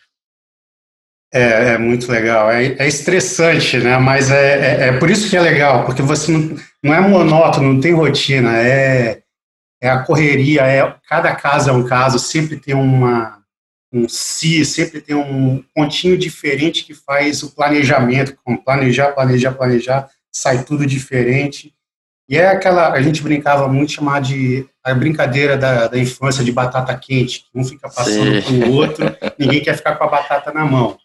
É, 1.33 1.73
é 1.73 1.77
muito 1.79 2.11
legal. 2.11 2.51
É, 2.51 2.75
é, 2.77 2.87
estressante, 2.87 3.79
né? 3.79 3.97
Mas 3.97 4.29
é, 4.29 4.83
é, 4.83 4.87
é, 4.87 4.91
por 4.99 5.09
isso 5.09 5.27
que 5.27 5.35
é 5.35 5.41
legal, 5.41 5.83
porque 5.83 6.03
você 6.03 6.31
não, 6.31 6.55
não 6.83 6.93
é 6.93 6.99
monótono, 6.99 7.73
não 7.73 7.81
tem 7.81 7.91
rotina, 7.91 8.55
é, 8.55 9.20
é 9.81 9.89
a 9.89 10.03
correria, 10.03 10.61
é 10.61 10.95
cada 11.09 11.35
caso 11.35 11.69
é 11.69 11.73
um 11.73 11.85
caso, 11.85 12.19
sempre 12.19 12.57
tem 12.57 12.75
uma 12.75 13.41
um 13.93 14.07
si, 14.07 14.63
sempre 14.63 15.01
tem 15.01 15.15
um 15.15 15.61
pontinho 15.75 16.17
diferente 16.17 16.85
que 16.85 16.93
faz 16.93 17.43
o 17.43 17.53
planejamento, 17.53 18.37
com 18.41 18.55
planejar, 18.55 19.11
planejar, 19.11 19.51
planejar, 19.51 20.09
sai 20.31 20.63
tudo 20.63 20.85
diferente. 20.85 21.73
E 22.29 22.37
é 22.37 22.47
aquela, 22.47 22.93
a 22.93 23.01
gente 23.01 23.21
brincava 23.21 23.67
muito 23.67 23.91
chamar 23.91 24.21
de 24.21 24.65
a 24.81 24.93
brincadeira 24.93 25.57
da, 25.57 25.87
da 25.87 25.97
infância 25.97 26.41
de 26.41 26.51
batata 26.51 26.95
quente, 26.97 27.45
um 27.53 27.65
fica 27.65 27.89
passando 27.89 28.41
para 28.41 28.69
o 28.69 28.73
outro, 28.73 29.05
ninguém 29.37 29.61
quer 29.61 29.75
ficar 29.75 29.95
com 29.95 30.05
a 30.05 30.07
batata 30.07 30.53
na 30.53 30.63
mão. 30.63 30.97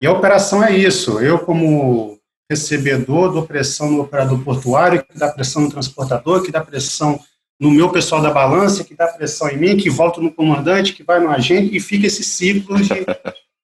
E 0.00 0.06
a 0.06 0.12
operação 0.12 0.64
é 0.64 0.74
isso. 0.74 1.20
Eu, 1.20 1.38
como 1.38 2.18
recebedor, 2.50 3.30
dou 3.30 3.46
pressão 3.46 3.90
no 3.90 4.00
operador 4.00 4.42
portuário, 4.42 5.04
que 5.04 5.18
dá 5.18 5.30
pressão 5.30 5.62
no 5.62 5.70
transportador, 5.70 6.42
que 6.42 6.50
dá 6.50 6.60
pressão 6.62 7.20
no 7.62 7.70
meu 7.70 7.90
pessoal 7.90 8.20
da 8.20 8.32
balança, 8.32 8.82
que 8.82 8.92
dá 8.92 9.06
pressão 9.06 9.48
em 9.48 9.56
mim, 9.56 9.76
que 9.76 9.88
volta 9.88 10.20
no 10.20 10.32
comandante, 10.32 10.92
que 10.92 11.04
vai 11.04 11.20
no 11.20 11.30
agente, 11.30 11.76
e 11.76 11.78
fica 11.78 12.08
esse 12.08 12.24
ciclo 12.24 12.76
de 12.82 13.06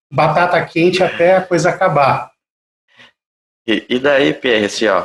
batata 0.08 0.64
quente 0.64 1.02
até 1.02 1.34
a 1.34 1.42
coisa 1.42 1.70
acabar. 1.70 2.30
E, 3.66 3.84
e 3.88 3.98
daí, 3.98 4.32
Pierre, 4.32 4.66
assim, 4.66 4.86
ó, 4.86 5.04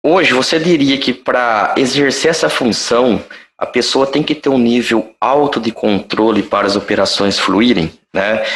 hoje 0.00 0.32
você 0.32 0.60
diria 0.60 0.96
que 0.96 1.12
para 1.12 1.74
exercer 1.76 2.30
essa 2.30 2.48
função, 2.48 3.20
a 3.58 3.66
pessoa 3.66 4.06
tem 4.06 4.22
que 4.22 4.36
ter 4.36 4.48
um 4.48 4.58
nível 4.58 5.12
alto 5.20 5.58
de 5.58 5.72
controle 5.72 6.44
para 6.44 6.68
as 6.68 6.76
operações 6.76 7.36
fluírem, 7.36 7.98
né? 8.14 8.46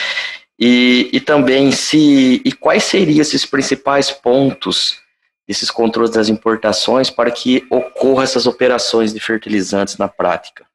E, 0.56 1.10
e 1.12 1.20
também 1.20 1.72
se 1.72 2.40
e 2.44 2.52
quais 2.52 2.84
seriam 2.84 3.20
esses 3.20 3.44
principais 3.44 4.08
pontos 4.08 5.00
desses 5.48 5.70
controles 5.70 6.10
das 6.10 6.28
importações 6.28 7.08
para 7.08 7.30
que 7.30 7.66
ocorram 7.70 8.22
essas 8.22 8.46
operações 8.46 9.14
de 9.14 9.18
fertilizantes 9.18 9.96
na 9.96 10.06
prática? 10.06 10.66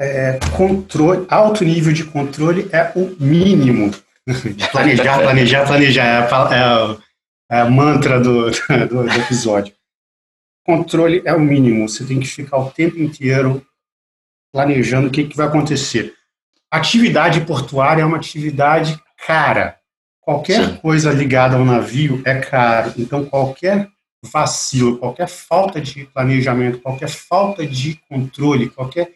É, 0.00 0.38
controle, 0.56 1.26
alto 1.28 1.64
nível 1.64 1.92
de 1.92 2.04
controle 2.04 2.68
é 2.72 2.92
o 2.94 3.16
mínimo. 3.18 3.90
planejar, 4.70 5.18
planejar, 5.18 5.66
planejar. 5.66 6.04
É 6.04 6.56
a, 6.56 6.96
é 7.50 7.60
a 7.60 7.70
mantra 7.70 8.20
do, 8.20 8.50
do, 8.88 9.04
do 9.04 9.12
episódio. 9.12 9.74
Controle 10.64 11.20
é 11.24 11.34
o 11.34 11.40
mínimo. 11.40 11.88
Você 11.88 12.06
tem 12.06 12.20
que 12.20 12.26
ficar 12.26 12.58
o 12.58 12.70
tempo 12.70 12.96
inteiro 12.98 13.64
planejando 14.52 15.08
o 15.08 15.10
que, 15.10 15.24
que 15.24 15.36
vai 15.36 15.48
acontecer. 15.48 16.14
Atividade 16.70 17.40
portuária 17.42 18.02
é 18.02 18.04
uma 18.04 18.16
atividade 18.16 18.98
cara. 19.26 19.78
Qualquer 20.24 20.64
Sim. 20.64 20.76
coisa 20.76 21.12
ligada 21.12 21.56
ao 21.56 21.64
navio 21.64 22.22
é 22.24 22.40
caro. 22.40 22.94
Então, 22.96 23.26
qualquer 23.26 23.90
vacilo, 24.22 24.96
qualquer 24.96 25.28
falta 25.28 25.80
de 25.80 26.06
planejamento, 26.06 26.80
qualquer 26.80 27.10
falta 27.10 27.66
de 27.66 28.00
controle, 28.08 28.70
qualquer 28.70 29.12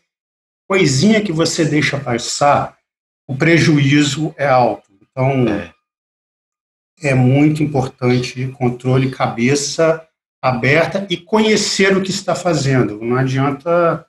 coisinha 0.68 1.22
que 1.22 1.32
você 1.32 1.64
deixa 1.64 1.98
passar, 1.98 2.76
o 3.26 3.34
prejuízo 3.34 4.34
é 4.36 4.46
alto. 4.46 4.90
Então, 5.00 5.48
é, 5.48 5.72
é 7.02 7.14
muito 7.14 7.62
importante 7.62 8.48
controle, 8.48 9.10
cabeça 9.10 10.06
aberta 10.42 11.06
e 11.08 11.16
conhecer 11.16 11.96
o 11.96 12.02
que 12.02 12.10
está 12.10 12.34
fazendo. 12.34 13.00
Não 13.00 13.16
adianta 13.16 14.06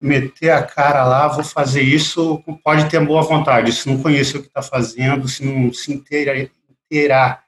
meter 0.00 0.50
a 0.50 0.62
cara 0.62 1.04
lá, 1.04 1.28
vou 1.28 1.44
fazer 1.44 1.82
isso, 1.82 2.42
pode 2.64 2.88
ter 2.88 3.04
boa 3.04 3.22
vontade, 3.22 3.72
se 3.72 3.88
não 3.88 4.02
conhecer 4.02 4.38
o 4.38 4.40
que 4.40 4.48
está 4.48 4.62
fazendo, 4.62 5.28
se 5.28 5.44
não 5.44 5.72
se 5.72 5.92
inteirar, 5.92 7.44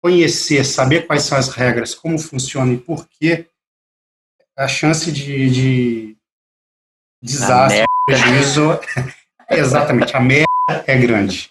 conhecer, 0.00 0.64
saber 0.64 1.06
quais 1.06 1.24
são 1.24 1.36
as 1.36 1.48
regras, 1.48 1.94
como 1.94 2.18
funciona 2.18 2.72
e 2.72 2.78
por 2.78 3.08
quê, 3.08 3.46
a 4.56 4.68
chance 4.68 5.10
de, 5.10 5.50
de 5.50 6.16
desastre, 7.20 7.84
prejuízo, 8.06 8.78
exatamente, 9.50 10.16
a 10.16 10.20
merda 10.20 10.48
é 10.86 10.96
grande. 10.96 11.50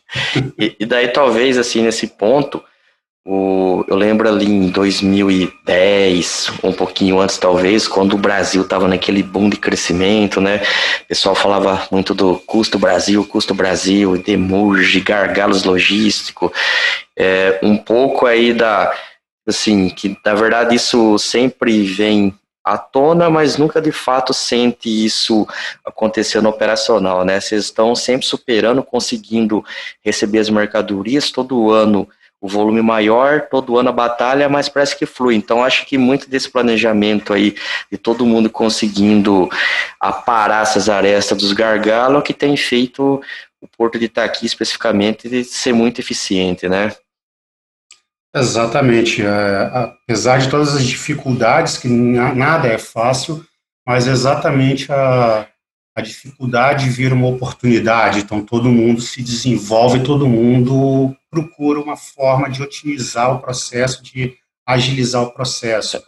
E, 0.57 0.75
e 0.79 0.85
daí 0.85 1.09
talvez, 1.09 1.57
assim, 1.57 1.81
nesse 1.81 2.07
ponto, 2.07 2.63
o, 3.29 3.83
eu 3.89 3.97
lembro 3.97 4.29
ali 4.29 4.45
em 4.45 4.69
2010, 4.69 6.49
um 6.63 6.71
pouquinho 6.71 7.19
antes 7.19 7.37
talvez, 7.37 7.85
quando 7.85 8.13
o 8.13 8.17
Brasil 8.17 8.61
estava 8.61 8.87
naquele 8.87 9.21
boom 9.21 9.49
de 9.49 9.57
crescimento, 9.57 10.39
né? 10.39 10.61
O 11.01 11.07
pessoal 11.07 11.35
falava 11.35 11.85
muito 11.91 12.13
do 12.13 12.39
custo 12.39 12.79
Brasil, 12.79 13.25
custo 13.25 13.53
Brasil, 13.53 14.17
demurge, 14.17 15.01
gargalos 15.01 15.65
logístico, 15.65 16.53
é, 17.17 17.59
um 17.61 17.75
pouco 17.75 18.25
aí 18.25 18.53
da, 18.53 18.95
assim, 19.45 19.89
que 19.89 20.17
na 20.25 20.33
verdade 20.33 20.73
isso 20.73 21.19
sempre 21.19 21.83
vem 21.83 22.33
à 22.63 22.77
tona, 22.77 23.29
mas 23.29 23.57
nunca 23.57 23.81
de 23.81 23.91
fato 23.91 24.33
sente 24.33 24.87
isso 24.87 25.45
acontecendo 25.85 26.47
operacional, 26.47 27.25
né? 27.25 27.41
Vocês 27.41 27.65
estão 27.65 27.93
sempre 27.93 28.25
superando, 28.25 28.81
conseguindo 28.81 29.65
receber 30.01 30.39
as 30.39 30.49
mercadorias 30.49 31.29
todo 31.29 31.71
ano 31.71 32.07
o 32.39 32.47
volume 32.47 32.81
maior, 32.81 33.47
todo 33.49 33.77
ano 33.77 33.89
a 33.89 33.93
batalha, 33.93 34.47
mas 34.47 34.69
parece 34.69 34.95
que 34.95 35.05
flui. 35.05 35.35
Então, 35.35 35.63
acho 35.63 35.85
que 35.85 35.97
muito 35.97 36.29
desse 36.29 36.49
planejamento 36.49 37.33
aí, 37.33 37.55
de 37.91 37.97
todo 37.97 38.25
mundo 38.25 38.49
conseguindo 38.49 39.49
aparar 39.99 40.63
essas 40.63 40.87
arestas 40.87 41.37
dos 41.37 41.51
gargalos, 41.51 42.23
que 42.23 42.33
tem 42.33 42.55
feito 42.55 43.21
o 43.59 43.67
Porto 43.67 43.97
de 43.97 44.05
Itaqui, 44.05 44.45
especificamente, 44.45 45.27
de 45.27 45.43
ser 45.43 45.73
muito 45.73 45.99
eficiente, 45.99 46.69
né? 46.69 46.95
Exatamente. 48.35 49.25
É, 49.25 49.71
apesar 49.73 50.37
de 50.37 50.49
todas 50.49 50.75
as 50.75 50.83
dificuldades, 50.83 51.77
que 51.77 51.87
nada 51.87 52.67
é 52.67 52.77
fácil, 52.77 53.43
mas 53.85 54.05
exatamente 54.05 54.91
a, 54.91 55.47
a 55.97 56.01
dificuldade 56.01 56.89
vira 56.89 57.15
uma 57.15 57.27
oportunidade. 57.27 58.19
Então, 58.19 58.45
todo 58.45 58.69
mundo 58.69 59.01
se 59.01 59.23
desenvolve, 59.23 60.03
todo 60.03 60.29
mundo 60.29 61.15
procura 61.27 61.79
uma 61.79 61.97
forma 61.97 62.47
de 62.51 62.61
otimizar 62.61 63.33
o 63.33 63.39
processo, 63.39 64.03
de 64.03 64.37
agilizar 64.63 65.23
o 65.23 65.31
processo. 65.31 65.99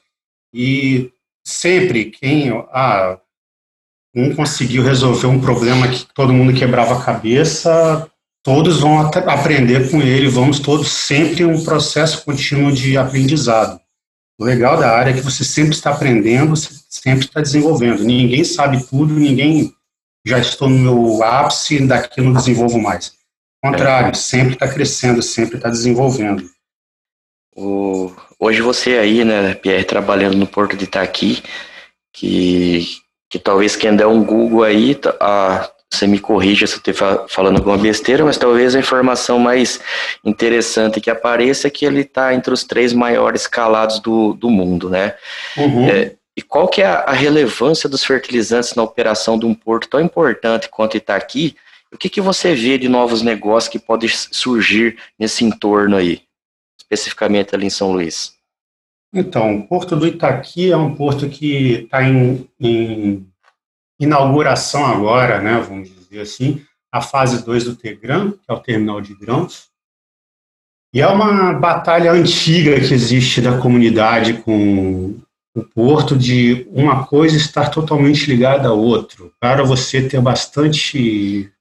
E 0.53 1.12
sempre 1.43 2.05
quem 2.05 2.51
ah, 2.72 3.17
um 4.15 4.36
conseguiu 4.36 4.84
resolver 4.84 5.25
um 5.25 5.41
problema 5.41 5.88
que 5.88 6.05
todo 6.13 6.34
mundo 6.34 6.53
quebrava 6.53 6.96
a 6.96 7.03
cabeça, 7.03 8.08
todos 8.43 8.81
vão 8.81 9.00
aprender 9.00 9.89
com 9.89 10.03
ele, 10.03 10.27
vamos 10.27 10.60
todos 10.60 10.88
sempre 10.91 11.43
um 11.43 11.63
processo 11.63 12.24
contínuo 12.24 12.72
de 12.72 12.96
aprendizado. 12.96 13.81
O 14.39 14.46
legal 14.46 14.77
da 14.77 14.96
área 14.96 15.10
é 15.10 15.13
que 15.15 15.22
você 15.22 15.43
sempre 15.43 15.74
está 15.74 15.89
aprendendo, 15.89 16.55
sempre 16.55 17.25
está 17.25 17.41
desenvolvendo. 17.41 18.03
Ninguém 18.03 18.43
sabe 18.43 18.86
tudo, 18.86 19.15
ninguém 19.15 19.74
já 20.26 20.40
estou 20.40 20.70
no 20.70 20.78
meu 20.78 21.24
ápice, 21.24 21.86
daqui 21.86 22.22
não 22.22 22.34
desenvolvo 22.34 22.80
mais. 22.80 23.14
Ao 23.64 23.72
contrário, 23.72 24.16
sempre 24.16 24.54
está 24.54 24.68
crescendo, 24.68 25.22
sempre 25.22 25.58
está 25.58 25.70
desenvolvendo. 25.70 26.50
O, 27.56 28.12
hoje 28.40 28.62
você 28.62 28.98
aí, 28.98 29.24
né, 29.24 29.54
Pierre, 29.54 29.84
trabalhando 29.84 30.38
no 30.38 30.48
Porto 30.48 30.78
de 30.78 30.86
Itaqui, 30.86 31.44
que, 32.14 32.88
que 33.30 33.38
talvez 33.38 33.76
quem 33.76 33.96
der 33.96 34.08
um 34.08 34.24
Google 34.24 34.64
aí, 34.64 34.98
a, 35.20 35.70
você 35.92 36.06
me 36.06 36.20
corrija 36.20 36.68
se 36.68 36.76
eu 36.76 36.78
estiver 36.78 37.26
falando 37.28 37.58
alguma 37.58 37.78
besteira, 37.78 38.24
mas 38.24 38.38
talvez 38.38 38.76
a 38.76 38.80
informação 38.80 39.40
mais 39.40 39.82
interessante 40.24 41.02
que 41.02 41.10
apareça 41.10 41.68
é 41.68 41.72
que 41.72 41.86
ele 41.86 42.02
está 42.02 42.34
entre 42.34 42.54
os 42.54 42.64
três 42.64 42.94
maiores 42.94 43.42
escalados 43.42 44.00
do, 44.00 44.34
do 44.34 44.50
mundo, 44.50 44.90
né? 44.90 45.16
Uhum. 45.58 45.90
É, 45.90 46.16
e 46.39 46.41
qual 46.41 46.69
que 46.69 46.81
é 46.81 46.86
a, 46.86 47.12
relevância 47.12 47.89
dos 47.89 48.01
fertilizantes 48.01 48.74
na 48.74 48.81
operação 48.81 49.38
de 49.38 49.46
um 49.46 49.53
porto 49.53 49.89
tão 49.89 50.00
importante 50.00 50.69
quanto 50.69 50.96
Itaqui? 50.96 51.53
O 51.91 51.98
que, 51.98 52.08
que 52.08 52.22
você 52.22 52.55
vê 52.55 52.77
de 52.77 52.88
novos 52.88 53.22
negócios 53.22 53.69
que 53.69 53.77
podem 53.77 54.08
surgir 54.08 54.98
nesse 55.19 55.43
entorno 55.43 55.98
aí, 55.98 56.22
especificamente 56.79 57.53
ali 57.53 57.65
em 57.65 57.69
São 57.69 57.91
Luís? 57.91 58.38
Então, 59.13 59.58
o 59.58 59.67
Porto 59.67 59.98
do 59.98 60.08
Itaqui 60.08 60.72
é 60.72 60.77
um 60.77 60.96
porto 60.96 61.27
que 61.27 61.84
está 61.84 62.03
em, 62.03 62.50
em, 62.58 63.27
inauguração 64.00 64.86
agora, 64.86 65.41
né, 65.41 65.60
vamos 65.60 65.89
dizer 65.93 66.22
assim, 66.22 66.63
a 66.89 67.01
fase 67.01 67.43
2 67.43 67.65
do 67.65 67.75
Tegran, 67.75 68.31
que 68.31 68.46
é 68.48 68.53
o 68.53 68.62
terminal 68.62 69.01
de 69.01 69.13
grãos. 69.13 69.67
E 70.93 71.01
é 71.01 71.08
uma 71.08 71.51
batalha 71.51 72.13
antiga 72.13 72.79
que 72.79 72.93
existe 72.93 73.41
da 73.41 73.58
comunidade 73.58 74.36
com 74.41 75.19
o 75.56 75.63
porto 75.63 76.15
de 76.15 76.68
uma 76.72 77.06
coisa 77.06 77.36
estar 77.36 77.70
totalmente 77.70 78.27
ligada 78.27 78.70
a 78.70 78.74
outra. 78.74 79.29
Para 79.39 79.63
você 79.63 80.08
ter 80.08 80.22
bastante 80.22 81.51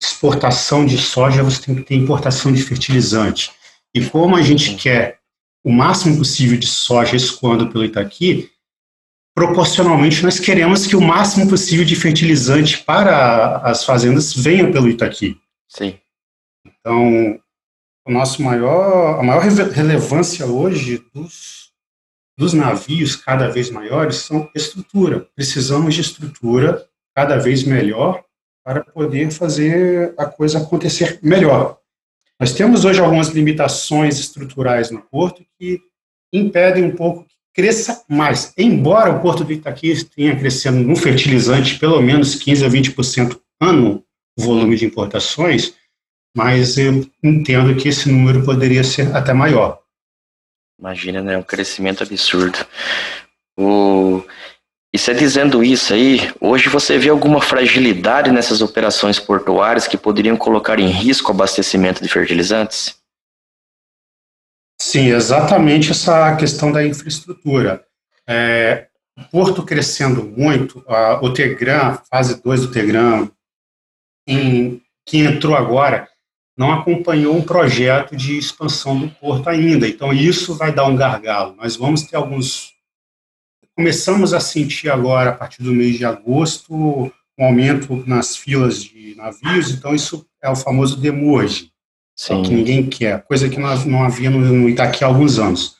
exportação 0.00 0.86
de 0.86 0.96
soja, 0.96 1.42
você 1.42 1.62
tem 1.62 1.74
que 1.76 1.82
ter 1.82 1.94
importação 1.96 2.52
de 2.52 2.62
fertilizante. 2.62 3.50
E 3.94 4.04
como 4.04 4.36
a 4.36 4.42
gente 4.42 4.74
quer 4.76 5.18
o 5.64 5.72
máximo 5.72 6.16
possível 6.18 6.56
de 6.56 6.66
soja 6.66 7.16
escoando 7.16 7.68
pelo 7.68 7.84
Itaqui, 7.84 8.50
proporcionalmente 9.34 10.22
nós 10.22 10.38
queremos 10.38 10.86
que 10.86 10.96
o 10.96 11.00
máximo 11.00 11.48
possível 11.48 11.84
de 11.84 11.96
fertilizante 11.96 12.78
para 12.78 13.58
as 13.58 13.84
fazendas 13.84 14.32
venha 14.32 14.70
pelo 14.70 14.88
Itaqui. 14.88 15.36
Sim. 15.68 15.98
Então, 16.64 17.40
o 18.06 18.10
nosso 18.10 18.42
maior, 18.42 19.20
a 19.20 19.22
maior 19.22 19.42
relevância 19.42 20.46
hoje 20.46 21.04
dos, 21.12 21.67
dos 22.38 22.52
navios 22.52 23.16
cada 23.16 23.48
vez 23.48 23.68
maiores 23.68 24.18
são 24.18 24.48
estrutura. 24.54 25.26
Precisamos 25.34 25.92
de 25.92 26.02
estrutura 26.02 26.86
cada 27.12 27.36
vez 27.36 27.64
melhor 27.64 28.22
para 28.64 28.84
poder 28.84 29.32
fazer 29.32 30.14
a 30.16 30.24
coisa 30.24 30.58
acontecer 30.58 31.18
melhor. 31.20 31.78
Nós 32.38 32.52
temos 32.52 32.84
hoje 32.84 33.00
algumas 33.00 33.30
limitações 33.30 34.20
estruturais 34.20 34.92
no 34.92 35.02
porto 35.02 35.44
que 35.58 35.80
impedem 36.32 36.84
um 36.84 36.94
pouco 36.94 37.24
que 37.24 37.34
cresça 37.52 38.04
mais. 38.08 38.52
Embora 38.56 39.10
o 39.10 39.20
porto 39.20 39.42
do 39.42 39.52
Itaqui 39.52 40.04
tenha 40.04 40.38
crescendo 40.38 40.78
no 40.78 40.94
fertilizante 40.94 41.76
pelo 41.76 42.00
menos 42.00 42.36
15 42.36 42.64
a 42.64 42.68
20% 42.68 43.40
ano 43.60 44.04
o 44.38 44.42
volume 44.42 44.76
de 44.76 44.86
importações, 44.86 45.74
mas 46.36 46.78
eu 46.78 47.04
entendo 47.20 47.74
que 47.74 47.88
esse 47.88 48.08
número 48.08 48.44
poderia 48.44 48.84
ser 48.84 49.12
até 49.16 49.32
maior. 49.32 49.77
Imagina, 50.78 51.20
né? 51.20 51.36
Um 51.36 51.42
crescimento 51.42 52.02
absurdo. 52.02 52.58
O... 53.58 54.22
E 54.92 54.98
você 54.98 55.12
dizendo 55.12 55.62
isso 55.62 55.92
aí, 55.92 56.32
hoje 56.40 56.68
você 56.68 56.96
vê 56.98 57.10
alguma 57.10 57.42
fragilidade 57.42 58.30
nessas 58.30 58.62
operações 58.62 59.18
portuárias 59.18 59.86
que 59.86 59.98
poderiam 59.98 60.36
colocar 60.36 60.78
em 60.78 60.88
risco 60.88 61.30
o 61.30 61.34
abastecimento 61.34 62.02
de 62.02 62.08
fertilizantes? 62.08 62.96
Sim, 64.80 65.08
exatamente 65.08 65.90
essa 65.90 66.34
questão 66.36 66.72
da 66.72 66.86
infraestrutura. 66.86 67.84
É, 68.26 68.86
o 69.18 69.24
porto 69.24 69.64
crescendo 69.64 70.24
muito, 70.24 70.82
a, 70.86 71.20
o 71.22 71.32
Tegram, 71.32 72.00
fase 72.10 72.40
2 72.42 72.62
do 72.62 72.70
Tegram, 72.70 73.30
em, 74.26 74.80
que 75.04 75.18
entrou 75.18 75.56
agora, 75.56 76.08
não 76.58 76.72
acompanhou 76.72 77.36
um 77.36 77.42
projeto 77.42 78.16
de 78.16 78.36
expansão 78.36 78.98
do 78.98 79.08
porto 79.08 79.48
ainda. 79.48 79.86
Então, 79.86 80.12
isso 80.12 80.56
vai 80.56 80.74
dar 80.74 80.86
um 80.86 80.96
gargalo. 80.96 81.54
Nós 81.56 81.76
vamos 81.76 82.02
ter 82.02 82.16
alguns. 82.16 82.72
Começamos 83.76 84.34
a 84.34 84.40
sentir 84.40 84.90
agora, 84.90 85.30
a 85.30 85.34
partir 85.34 85.62
do 85.62 85.72
mês 85.72 85.96
de 85.96 86.04
agosto, 86.04 86.74
um 87.38 87.44
aumento 87.44 88.02
nas 88.04 88.36
filas 88.36 88.82
de 88.82 89.14
navios, 89.14 89.70
então 89.70 89.94
isso 89.94 90.26
é 90.42 90.50
o 90.50 90.56
famoso 90.56 90.96
demurge, 90.96 91.70
Sim. 92.16 92.42
que 92.42 92.52
ninguém 92.52 92.84
quer, 92.88 93.22
coisa 93.22 93.48
que 93.48 93.60
nós 93.60 93.84
não 93.84 94.02
havia 94.02 94.28
no 94.28 94.68
Itaqui 94.68 95.04
há 95.04 95.06
alguns 95.06 95.38
anos. 95.38 95.76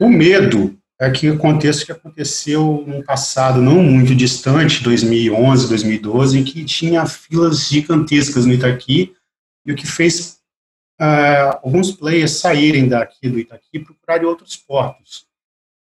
O 0.00 0.08
medo 0.08 0.74
é 0.98 1.10
que 1.10 1.28
aconteça 1.28 1.82
o 1.82 1.86
que 1.86 1.92
aconteceu 1.92 2.82
no 2.86 3.04
passado 3.04 3.60
não 3.60 3.82
muito 3.82 4.14
distante, 4.14 4.82
2011, 4.82 5.68
2012, 5.68 6.38
em 6.38 6.44
que 6.44 6.64
tinha 6.64 7.04
filas 7.04 7.68
gigantescas 7.68 8.46
no 8.46 8.54
Itaqui, 8.54 9.12
e 9.68 9.72
o 9.72 9.76
que 9.76 9.86
fez 9.86 10.40
uh, 10.98 11.60
alguns 11.62 11.92
players 11.92 12.32
saírem 12.32 12.88
daqui 12.88 13.28
do 13.28 13.38
Itaqui 13.38 13.68
e 13.74 13.80
procurarem 13.80 14.26
outros 14.26 14.56
portos. 14.56 15.26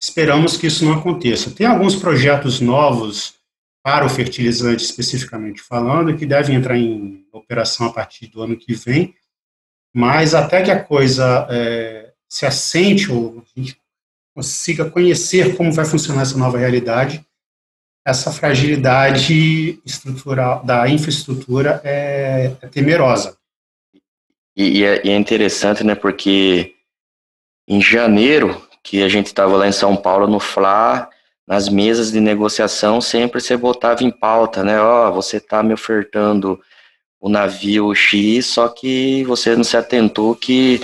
Esperamos 0.00 0.56
que 0.56 0.68
isso 0.68 0.84
não 0.84 0.94
aconteça. 0.94 1.50
Tem 1.50 1.66
alguns 1.66 1.96
projetos 1.96 2.60
novos 2.60 3.34
para 3.82 4.06
o 4.06 4.08
fertilizante, 4.08 4.84
especificamente 4.84 5.60
falando, 5.60 6.16
que 6.16 6.24
devem 6.24 6.54
entrar 6.54 6.78
em 6.78 7.26
operação 7.32 7.88
a 7.88 7.92
partir 7.92 8.28
do 8.28 8.40
ano 8.40 8.56
que 8.56 8.72
vem, 8.72 9.14
mas 9.92 10.34
até 10.34 10.62
que 10.62 10.70
a 10.70 10.82
coisa 10.82 11.46
é, 11.50 12.12
se 12.28 12.46
assente, 12.46 13.10
ou 13.10 13.44
a 13.44 13.60
gente 13.60 13.76
consiga 14.34 14.88
conhecer 14.88 15.56
como 15.56 15.72
vai 15.72 15.84
funcionar 15.84 16.22
essa 16.22 16.38
nova 16.38 16.56
realidade, 16.56 17.26
essa 18.06 18.32
fragilidade 18.32 19.80
estrutural 19.84 20.64
da 20.64 20.88
infraestrutura 20.88 21.80
é, 21.84 22.56
é 22.60 22.66
temerosa. 22.68 23.36
E, 24.56 24.80
e, 24.80 24.84
é, 24.84 25.02
e, 25.04 25.10
é, 25.10 25.16
interessante, 25.16 25.82
né, 25.84 25.94
porque 25.94 26.74
em 27.66 27.80
janeiro, 27.80 28.60
que 28.82 29.02
a 29.02 29.08
gente 29.08 29.26
estava 29.26 29.56
lá 29.56 29.66
em 29.66 29.72
São 29.72 29.96
Paulo 29.96 30.26
no 30.26 30.40
FLA, 30.40 31.08
nas 31.46 31.68
mesas 31.68 32.12
de 32.12 32.20
negociação, 32.20 33.00
sempre 33.00 33.40
você 33.40 33.56
botava 33.56 34.04
em 34.04 34.10
pauta, 34.10 34.62
né, 34.62 34.80
ó, 34.80 35.08
oh, 35.08 35.12
você 35.12 35.38
está 35.38 35.62
me 35.62 35.72
ofertando 35.72 36.60
o 37.20 37.28
navio 37.28 37.94
X, 37.94 38.46
só 38.46 38.68
que 38.68 39.24
você 39.24 39.54
não 39.54 39.62
se 39.64 39.76
atentou 39.76 40.34
que 40.34 40.80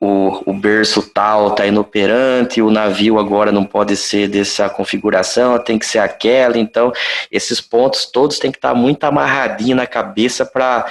o, 0.00 0.50
o, 0.50 0.52
berço 0.52 1.02
tal 1.12 1.48
está 1.48 1.66
inoperante, 1.66 2.60
o 2.60 2.70
navio 2.70 3.18
agora 3.18 3.52
não 3.52 3.64
pode 3.64 3.96
ser 3.96 4.28
dessa 4.28 4.68
configuração, 4.68 5.58
tem 5.58 5.78
que 5.78 5.86
ser 5.86 6.00
aquela. 6.00 6.58
Então, 6.58 6.92
esses 7.30 7.60
pontos 7.60 8.06
todos 8.06 8.38
têm 8.38 8.50
que 8.50 8.58
estar 8.58 8.70
tá 8.70 8.74
muito 8.74 9.04
amarradinho 9.04 9.76
na 9.76 9.86
cabeça 9.86 10.44
para 10.44 10.86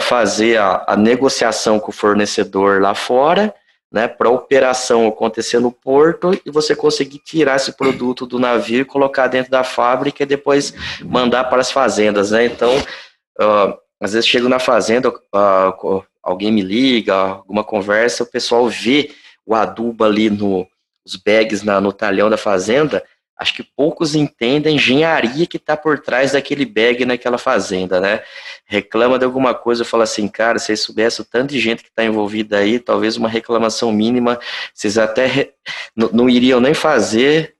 fazer 0.00 0.58
a, 0.58 0.84
a 0.86 0.96
negociação 0.96 1.80
com 1.80 1.90
o 1.90 1.94
fornecedor 1.94 2.80
lá 2.80 2.94
fora, 2.94 3.54
né, 3.90 4.06
para 4.06 4.28
a 4.28 4.32
operação 4.32 5.08
acontecer 5.08 5.58
no 5.58 5.72
porto 5.72 6.38
e 6.44 6.50
você 6.50 6.76
conseguir 6.76 7.20
tirar 7.20 7.56
esse 7.56 7.72
produto 7.72 8.26
do 8.26 8.38
navio 8.38 8.82
e 8.82 8.84
colocar 8.84 9.28
dentro 9.28 9.50
da 9.50 9.64
fábrica 9.64 10.22
e 10.22 10.26
depois 10.26 10.74
mandar 11.02 11.44
para 11.44 11.60
as 11.60 11.72
fazendas. 11.72 12.30
Né? 12.30 12.44
Então, 12.44 12.76
uh, 12.76 13.78
às 13.98 14.12
vezes 14.12 14.28
chego 14.28 14.48
na 14.48 14.58
fazenda, 14.58 15.08
uh, 15.08 16.04
alguém 16.22 16.52
me 16.52 16.60
liga, 16.60 17.14
alguma 17.14 17.64
conversa, 17.64 18.24
o 18.24 18.30
pessoal 18.30 18.68
vê 18.68 19.10
o 19.46 19.54
adubo 19.54 20.04
ali 20.04 20.28
no 20.28 20.66
os 21.06 21.16
bags 21.16 21.62
na, 21.62 21.80
no 21.80 21.90
talhão 21.90 22.28
da 22.28 22.36
fazenda, 22.36 23.02
acho 23.38 23.54
que 23.54 23.62
poucos 23.62 24.14
entendem 24.16 24.72
a 24.72 24.76
engenharia 24.76 25.46
que 25.46 25.56
está 25.56 25.76
por 25.76 26.00
trás 26.00 26.32
daquele 26.32 26.66
bag 26.66 27.04
naquela 27.04 27.38
fazenda, 27.38 28.00
né? 28.00 28.20
Reclama 28.66 29.18
de 29.18 29.24
alguma 29.24 29.54
coisa, 29.54 29.84
fala 29.84 30.04
assim, 30.04 30.26
cara, 30.26 30.58
se 30.58 30.66
vocês 30.66 30.80
soubessem 30.80 31.22
o 31.24 31.28
tanto 31.28 31.50
de 31.50 31.60
gente 31.60 31.82
que 31.82 31.88
está 31.88 32.04
envolvida 32.04 32.58
aí, 32.58 32.80
talvez 32.80 33.16
uma 33.16 33.28
reclamação 33.28 33.92
mínima, 33.92 34.40
vocês 34.74 34.98
até 34.98 35.26
re... 35.26 35.50
não 35.96 36.28
iriam 36.28 36.60
nem 36.60 36.74
fazer 36.74 37.54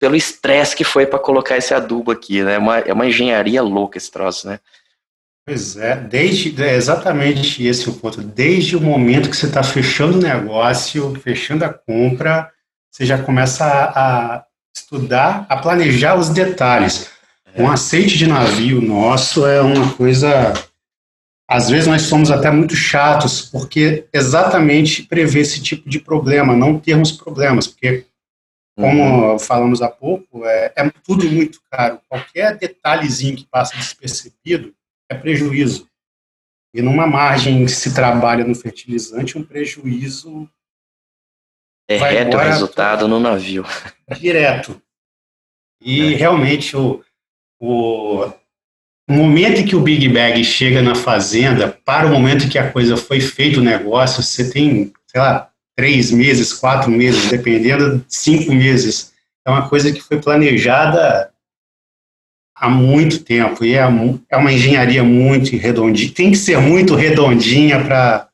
pelo 0.00 0.16
estresse 0.16 0.74
que 0.74 0.84
foi 0.84 1.06
para 1.06 1.18
colocar 1.18 1.56
esse 1.56 1.72
adubo 1.72 2.10
aqui, 2.10 2.42
né? 2.42 2.56
É 2.56 2.58
uma, 2.58 2.78
é 2.80 2.92
uma 2.92 3.06
engenharia 3.06 3.62
louca 3.62 3.96
esse 3.96 4.10
troço, 4.10 4.48
né? 4.48 4.58
Pois 5.46 5.76
é, 5.76 5.94
desde 5.94 6.62
é 6.62 6.74
exatamente 6.74 7.64
esse 7.64 7.88
o 7.88 7.94
ponto. 7.94 8.22
Desde 8.22 8.76
o 8.76 8.80
momento 8.80 9.30
que 9.30 9.36
você 9.36 9.46
está 9.46 9.62
fechando 9.62 10.18
o 10.18 10.22
negócio, 10.22 11.14
fechando 11.22 11.64
a 11.64 11.72
compra, 11.72 12.50
você 12.90 13.04
já 13.04 13.22
começa 13.22 13.64
a, 13.64 14.36
a 14.36 14.44
estudar, 14.74 15.46
a 15.48 15.56
planejar 15.56 16.16
os 16.16 16.28
detalhes. 16.28 17.10
Um 17.56 17.70
aceite 17.70 18.18
de 18.18 18.26
navio 18.26 18.80
nosso 18.80 19.46
é 19.46 19.60
uma 19.60 19.92
coisa. 19.94 20.52
Às 21.48 21.70
vezes 21.70 21.86
nós 21.86 22.02
somos 22.02 22.30
até 22.30 22.50
muito 22.50 22.74
chatos, 22.74 23.42
porque 23.42 24.06
exatamente 24.12 25.04
prevê 25.04 25.40
esse 25.40 25.62
tipo 25.62 25.88
de 25.88 26.00
problema, 26.00 26.56
não 26.56 26.80
termos 26.80 27.12
problemas, 27.12 27.66
porque, 27.66 28.06
como 28.76 29.32
uhum. 29.32 29.38
falamos 29.38 29.80
há 29.82 29.88
pouco, 29.88 30.44
é, 30.44 30.72
é 30.74 30.90
tudo 31.04 31.30
muito 31.30 31.60
caro. 31.70 32.00
Qualquer 32.08 32.56
detalhezinho 32.56 33.36
que 33.36 33.46
passa 33.46 33.76
despercebido 33.76 34.74
é 35.08 35.14
prejuízo. 35.14 35.86
E 36.74 36.82
numa 36.82 37.06
margem 37.06 37.64
que 37.64 37.70
se 37.70 37.94
trabalha 37.94 38.44
no 38.44 38.54
fertilizante, 38.54 39.38
um 39.38 39.44
prejuízo. 39.44 40.48
É 41.88 41.96
reto 41.96 42.36
o 42.36 42.40
resultado 42.40 43.06
no 43.06 43.20
navio. 43.20 43.64
Direto. 44.18 44.80
E 45.80 46.14
é. 46.14 46.16
realmente 46.16 46.76
o, 46.76 47.02
o, 47.60 48.24
o 49.08 49.12
momento 49.12 49.60
em 49.60 49.66
que 49.66 49.76
o 49.76 49.80
Big 49.80 50.08
Bag 50.08 50.42
chega 50.44 50.80
na 50.80 50.94
fazenda, 50.94 51.68
para 51.84 52.06
o 52.06 52.10
momento 52.10 52.46
em 52.46 52.48
que 52.48 52.58
a 52.58 52.70
coisa 52.70 52.96
foi 52.96 53.20
feita, 53.20 53.60
o 53.60 53.64
negócio, 53.64 54.22
você 54.22 54.50
tem, 54.50 54.92
sei 55.06 55.20
lá, 55.20 55.50
três 55.76 56.10
meses, 56.10 56.52
quatro 56.54 56.90
meses, 56.90 57.30
dependendo, 57.30 58.04
cinco 58.08 58.52
meses. 58.52 59.12
É 59.46 59.50
uma 59.50 59.68
coisa 59.68 59.92
que 59.92 60.00
foi 60.00 60.20
planejada 60.20 61.30
há 62.56 62.68
muito 62.68 63.22
tempo 63.22 63.64
e 63.64 63.74
é, 63.74 63.80
é 64.30 64.36
uma 64.36 64.52
engenharia 64.52 65.02
muito 65.02 65.56
redondinha, 65.56 66.12
tem 66.14 66.30
que 66.30 66.38
ser 66.38 66.58
muito 66.58 66.94
redondinha 66.94 67.84
para 67.84 68.28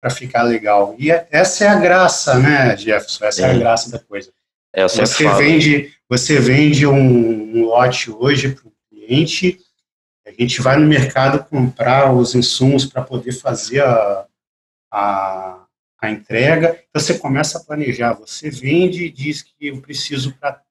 para 0.00 0.10
ficar 0.10 0.42
legal. 0.42 0.94
E 0.98 1.10
é, 1.10 1.26
essa 1.30 1.64
é 1.64 1.68
a 1.68 1.78
graça, 1.78 2.38
né, 2.38 2.76
Jefferson? 2.76 3.24
Essa 3.24 3.42
é, 3.42 3.44
é 3.44 3.50
a 3.50 3.58
graça 3.58 3.90
da 3.90 3.98
coisa. 3.98 4.32
É, 4.72 4.82
você 4.82 5.24
falo. 5.24 5.38
vende, 5.38 5.92
você 6.08 6.38
vende 6.38 6.86
um, 6.86 7.56
um 7.56 7.64
lote 7.64 8.10
hoje 8.10 8.50
para 8.50 8.68
o 8.68 8.72
cliente, 8.88 9.58
a 10.26 10.30
gente 10.30 10.60
vai 10.60 10.78
no 10.78 10.86
mercado 10.86 11.42
comprar 11.44 12.12
os 12.12 12.34
insumos 12.34 12.84
para 12.84 13.02
poder 13.02 13.32
fazer 13.32 13.82
a, 13.82 14.26
a, 14.92 15.66
a 16.00 16.10
entrega, 16.10 16.84
então 16.88 17.00
você 17.00 17.18
começa 17.18 17.58
a 17.58 17.64
planejar, 17.64 18.12
você 18.12 18.50
vende 18.50 19.04
e 19.04 19.10
diz 19.10 19.42
que 19.42 19.54
eu 19.60 19.80
preciso 19.80 20.34
para 20.34 20.62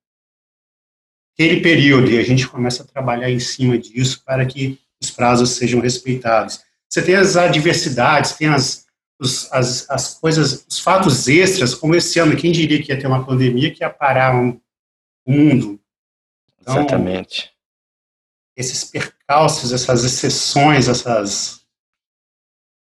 aquele 1.33 1.61
período, 1.61 2.09
e 2.09 2.19
a 2.19 2.23
gente 2.23 2.47
começa 2.47 2.83
a 2.83 2.85
trabalhar 2.85 3.29
em 3.29 3.39
cima 3.39 3.77
disso 3.77 4.23
para 4.23 4.45
que 4.45 4.79
os 5.01 5.11
prazos 5.11 5.51
sejam 5.51 5.79
respeitados. 5.79 6.61
Você 6.89 7.01
tem 7.01 7.15
as 7.15 7.35
adversidades, 7.35 8.31
tem 8.33 8.47
as, 8.47 8.86
os, 9.19 9.51
as, 9.51 9.89
as 9.89 10.13
coisas, 10.15 10.65
os 10.69 10.79
fatos 10.79 11.27
extras, 11.27 11.73
como 11.73 11.95
esse 11.95 12.19
ano, 12.19 12.35
quem 12.35 12.51
diria 12.51 12.81
que 12.81 12.91
ia 12.91 12.99
ter 12.99 13.07
uma 13.07 13.25
pandemia 13.25 13.73
que 13.73 13.83
ia 13.83 13.89
parar 13.89 14.35
um, 14.35 14.59
o 15.25 15.31
mundo? 15.31 15.79
Então, 16.61 16.77
Exatamente. 16.77 17.51
Esses 18.55 18.83
percalços, 18.83 19.71
essas 19.71 20.03
exceções, 20.03 20.87
essas 20.87 21.57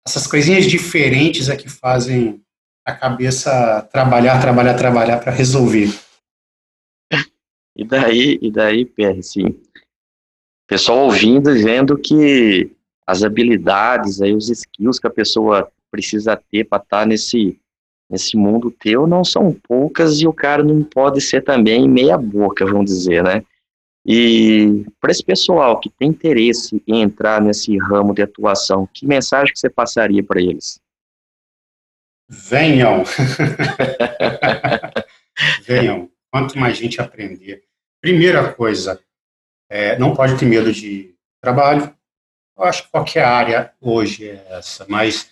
essas 0.07 0.25
coisinhas 0.25 0.65
diferentes 0.65 1.49
é 1.49 1.55
que 1.55 1.69
fazem 1.69 2.41
a 2.83 2.95
cabeça 2.95 3.87
trabalhar, 3.91 4.41
trabalhar, 4.41 4.73
trabalhar 4.73 5.19
para 5.19 5.31
resolver. 5.31 5.89
E 7.75 7.85
daí, 7.85 8.39
e 8.41 8.51
daí, 8.51 8.85
Pierre, 8.85 9.21
sim. 9.21 9.61
Pessoal 10.67 11.05
ouvindo, 11.05 11.53
vendo 11.53 11.97
que 11.97 12.71
as 13.05 13.23
habilidades, 13.23 14.21
aí, 14.21 14.33
os 14.33 14.49
skills 14.49 14.99
que 14.99 15.07
a 15.07 15.11
pessoa 15.11 15.71
precisa 15.89 16.35
ter 16.35 16.65
para 16.65 16.81
estar 16.81 16.99
tá 17.01 17.05
nesse, 17.05 17.59
nesse 18.09 18.35
mundo 18.35 18.71
teu 18.71 19.05
não 19.05 19.23
são 19.23 19.53
poucas 19.53 20.19
e 20.21 20.27
o 20.27 20.33
cara 20.33 20.63
não 20.63 20.83
pode 20.83 21.21
ser 21.21 21.43
também 21.43 21.87
meia 21.87 22.17
boca, 22.17 22.65
vamos 22.65 22.85
dizer, 22.85 23.23
né? 23.23 23.43
E 24.05 24.85
para 24.99 25.11
esse 25.11 25.23
pessoal 25.23 25.79
que 25.79 25.89
tem 25.89 26.09
interesse 26.09 26.81
em 26.87 27.01
entrar 27.01 27.41
nesse 27.41 27.77
ramo 27.77 28.13
de 28.13 28.21
atuação, 28.21 28.87
que 28.93 29.05
mensagem 29.05 29.53
que 29.53 29.59
você 29.59 29.69
passaria 29.69 30.23
para 30.23 30.41
eles? 30.41 30.79
Venham! 32.27 33.03
Venham! 35.65 36.09
Quanto 36.31 36.57
mais 36.57 36.77
gente 36.77 37.01
aprender. 37.01 37.63
Primeira 38.01 38.53
coisa, 38.53 38.99
é, 39.69 39.97
não 39.97 40.15
pode 40.15 40.37
ter 40.37 40.45
medo 40.45 40.71
de 40.71 41.13
trabalho. 41.41 41.93
Eu 42.57 42.63
acho 42.63 42.83
que 42.83 42.91
qualquer 42.91 43.23
área 43.23 43.73
hoje 43.81 44.29
é 44.29 44.45
essa, 44.49 44.85
mas 44.87 45.29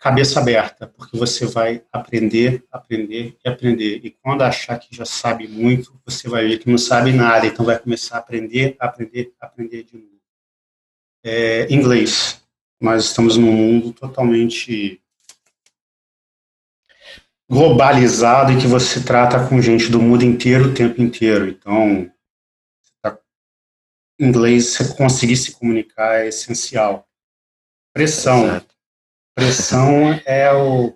cabeça 0.00 0.40
aberta, 0.40 0.86
porque 0.86 1.16
você 1.16 1.44
vai 1.44 1.84
aprender, 1.92 2.64
aprender 2.72 3.36
e 3.44 3.48
aprender. 3.48 4.00
E 4.02 4.10
quando 4.10 4.40
achar 4.40 4.78
que 4.78 4.96
já 4.96 5.04
sabe 5.04 5.46
muito, 5.46 6.00
você 6.06 6.26
vai 6.26 6.48
ver 6.48 6.58
que 6.58 6.70
não 6.70 6.78
sabe 6.78 7.12
nada, 7.12 7.46
então 7.46 7.66
vai 7.66 7.78
começar 7.78 8.16
a 8.16 8.20
aprender, 8.20 8.74
aprender, 8.80 9.34
aprender 9.38 9.84
de 9.84 9.98
novo. 9.98 10.08
É, 11.22 11.70
inglês. 11.72 12.42
Nós 12.80 13.04
estamos 13.04 13.36
num 13.36 13.52
mundo 13.52 13.92
totalmente 13.92 15.02
globalizado 17.50 18.52
e 18.52 18.58
que 18.58 18.66
você 18.66 19.04
trata 19.04 19.46
com 19.46 19.60
gente 19.60 19.90
do 19.90 20.00
mundo 20.00 20.24
inteiro 20.24 20.70
o 20.70 20.74
tempo 20.74 21.02
inteiro. 21.02 21.46
Então, 21.46 22.10
tá, 23.02 23.18
inglês, 24.18 24.68
você 24.68 24.94
conseguir 24.94 25.36
se 25.36 25.52
comunicar 25.52 26.20
é 26.20 26.28
essencial. 26.28 27.06
Pressão. 27.92 28.62
Pressão 29.40 30.20
é 30.26 30.52
o, 30.52 30.92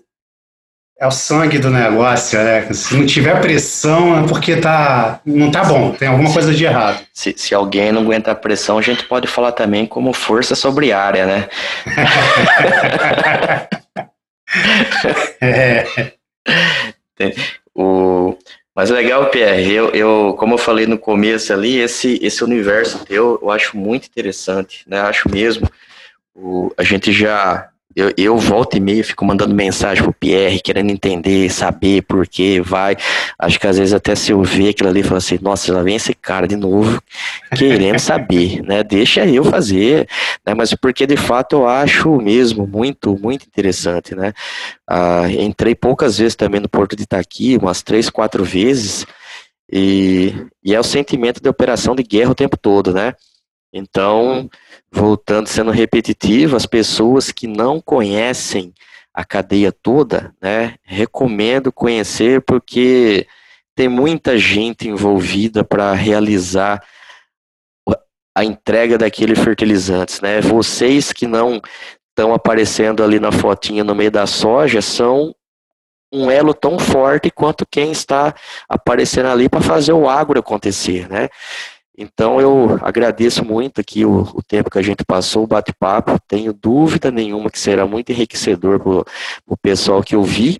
é 1.00 1.06
o 1.06 1.10
sangue 1.10 1.58
do 1.58 1.70
negócio, 1.70 2.38
né? 2.38 2.70
Se 2.72 2.94
não 2.94 3.06
tiver 3.06 3.40
pressão 3.40 4.22
é 4.22 4.28
porque 4.28 4.56
tá, 4.56 5.20
não 5.24 5.50
tá 5.50 5.64
bom, 5.64 5.92
tem 5.92 6.08
alguma 6.08 6.32
coisa 6.32 6.52
de 6.52 6.64
errado. 6.64 7.02
Se, 7.12 7.34
se 7.36 7.54
alguém 7.54 7.90
não 7.90 8.02
aguenta 8.02 8.32
a 8.32 8.34
pressão, 8.34 8.76
a 8.78 8.82
gente 8.82 9.04
pode 9.04 9.26
falar 9.26 9.52
também 9.52 9.86
como 9.86 10.12
força 10.12 10.54
sobre 10.54 10.92
área, 10.92 11.24
né? 11.26 11.48
é. 15.40 15.84
O, 17.74 18.36
mas 18.74 18.90
legal, 18.90 19.30
Pierre, 19.30 19.72
eu, 19.72 19.90
eu, 19.90 20.34
como 20.38 20.54
eu 20.54 20.58
falei 20.58 20.86
no 20.86 20.98
começo 20.98 21.52
ali, 21.52 21.78
esse, 21.78 22.18
esse 22.22 22.44
universo 22.44 23.04
teu 23.06 23.38
eu 23.40 23.50
acho 23.50 23.76
muito 23.76 24.06
interessante, 24.06 24.84
né? 24.86 25.00
Acho 25.00 25.30
mesmo. 25.30 25.68
O, 26.34 26.72
a 26.76 26.82
gente 26.82 27.12
já 27.12 27.70
eu, 27.96 28.12
eu 28.16 28.36
volto 28.36 28.76
e 28.76 28.80
meio, 28.80 29.04
fico 29.04 29.24
mandando 29.24 29.54
mensagem 29.54 30.02
pro 30.02 30.12
Pierre, 30.12 30.60
querendo 30.60 30.90
entender, 30.90 31.50
saber 31.50 32.02
por 32.02 32.26
que 32.26 32.60
vai. 32.60 32.96
Acho 33.38 33.60
que 33.60 33.66
às 33.66 33.78
vezes 33.78 33.94
até 33.94 34.14
se 34.14 34.32
eu 34.32 34.42
ver 34.42 34.70
aquilo 34.70 34.88
ali, 34.88 35.02
falo 35.02 35.18
assim, 35.18 35.38
nossa, 35.40 35.72
lá 35.72 35.82
vem 35.82 35.96
esse 35.96 36.12
cara 36.14 36.48
de 36.48 36.56
novo, 36.56 37.00
querendo 37.56 37.98
saber, 38.00 38.62
né? 38.62 38.82
Deixa 38.82 39.24
eu 39.26 39.44
fazer, 39.44 40.08
né? 40.44 40.54
Mas 40.54 40.74
porque 40.74 41.06
de 41.06 41.16
fato 41.16 41.56
eu 41.56 41.68
acho 41.68 42.16
mesmo 42.16 42.66
muito, 42.66 43.16
muito 43.16 43.46
interessante, 43.46 44.14
né? 44.14 44.32
Ah, 44.88 45.30
entrei 45.30 45.74
poucas 45.74 46.18
vezes 46.18 46.34
também 46.34 46.60
no 46.60 46.68
Porto 46.68 46.96
de 46.96 47.04
Itaqui, 47.04 47.56
umas 47.56 47.82
três, 47.82 48.10
quatro 48.10 48.44
vezes, 48.44 49.06
e, 49.72 50.34
e 50.62 50.74
é 50.74 50.80
o 50.80 50.84
sentimento 50.84 51.40
de 51.40 51.48
operação 51.48 51.94
de 51.94 52.02
guerra 52.02 52.32
o 52.32 52.34
tempo 52.34 52.56
todo, 52.56 52.92
né? 52.92 53.14
Então, 53.72 54.48
voltando, 54.94 55.48
sendo 55.48 55.72
repetitivo, 55.72 56.56
as 56.56 56.66
pessoas 56.66 57.32
que 57.32 57.46
não 57.46 57.80
conhecem 57.80 58.72
a 59.12 59.24
cadeia 59.24 59.72
toda, 59.72 60.34
né, 60.40 60.76
recomendo 60.82 61.72
conhecer 61.72 62.40
porque 62.42 63.26
tem 63.74 63.88
muita 63.88 64.38
gente 64.38 64.88
envolvida 64.88 65.64
para 65.64 65.92
realizar 65.92 66.82
a 68.36 68.44
entrega 68.44 68.98
daquele 68.98 69.36
fertilizantes, 69.36 70.20
né? 70.20 70.40
Vocês 70.40 71.12
que 71.12 71.26
não 71.26 71.60
estão 72.10 72.34
aparecendo 72.34 73.02
ali 73.02 73.20
na 73.20 73.30
fotinha 73.30 73.84
no 73.84 73.94
meio 73.94 74.10
da 74.10 74.26
soja 74.26 74.82
são 74.82 75.34
um 76.12 76.30
elo 76.30 76.54
tão 76.54 76.78
forte 76.78 77.30
quanto 77.30 77.66
quem 77.68 77.92
está 77.92 78.34
aparecendo 78.68 79.26
ali 79.26 79.48
para 79.48 79.60
fazer 79.60 79.92
o 79.92 80.08
agro 80.08 80.38
acontecer, 80.38 81.08
né? 81.08 81.28
Então 81.96 82.40
eu 82.40 82.78
agradeço 82.82 83.44
muito 83.44 83.80
aqui 83.80 84.04
o, 84.04 84.22
o 84.22 84.42
tempo 84.42 84.70
que 84.70 84.78
a 84.78 84.82
gente 84.82 85.04
passou, 85.04 85.44
o 85.44 85.46
bate-papo. 85.46 86.18
Tenho 86.26 86.52
dúvida 86.52 87.10
nenhuma 87.10 87.50
que 87.50 87.58
será 87.58 87.86
muito 87.86 88.10
enriquecedor 88.10 88.80
para 88.80 89.04
o 89.46 89.56
pessoal 89.56 90.02
que 90.02 90.16
ouvir. 90.16 90.58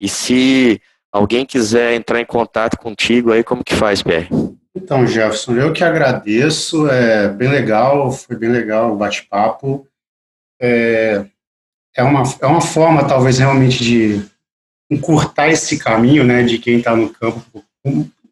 E 0.00 0.08
se 0.08 0.80
alguém 1.10 1.46
quiser 1.46 1.94
entrar 1.94 2.20
em 2.20 2.26
contato 2.26 2.76
contigo 2.76 3.32
aí, 3.32 3.42
como 3.42 3.64
que 3.64 3.74
faz, 3.74 4.02
Pé? 4.02 4.28
Então, 4.74 5.06
Jefferson, 5.06 5.54
eu 5.56 5.72
que 5.72 5.82
agradeço, 5.82 6.88
é 6.88 7.28
bem 7.28 7.48
legal, 7.48 8.12
foi 8.12 8.36
bem 8.36 8.50
legal 8.50 8.92
o 8.92 8.96
bate-papo. 8.96 9.86
É, 10.60 11.24
é, 11.96 12.02
uma, 12.02 12.22
é 12.40 12.46
uma 12.46 12.60
forma, 12.60 13.06
talvez, 13.06 13.38
realmente 13.38 13.82
de 13.82 14.24
encurtar 14.90 15.48
esse 15.48 15.78
caminho, 15.78 16.24
né, 16.24 16.42
de 16.42 16.58
quem 16.58 16.78
está 16.78 16.94
no 16.94 17.10
campo, 17.10 17.42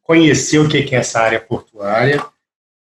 conhecer 0.06 0.58
o 0.58 0.68
que 0.68 0.94
é 0.94 0.98
essa 0.98 1.20
área 1.20 1.40
portuária. 1.40 2.24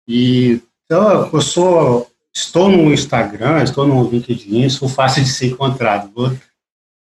E 0.07 0.61
então, 0.85 1.31
eu 1.33 1.41
sou, 1.41 2.11
estou 2.35 2.71
no 2.71 2.93
Instagram, 2.93 3.63
estou 3.63 3.87
no 3.87 4.09
LinkedIn, 4.09 4.69
sou 4.69 4.89
fácil 4.89 5.23
de 5.23 5.31
ser 5.31 5.49
encontrado. 5.49 6.11
Vou 6.15 6.33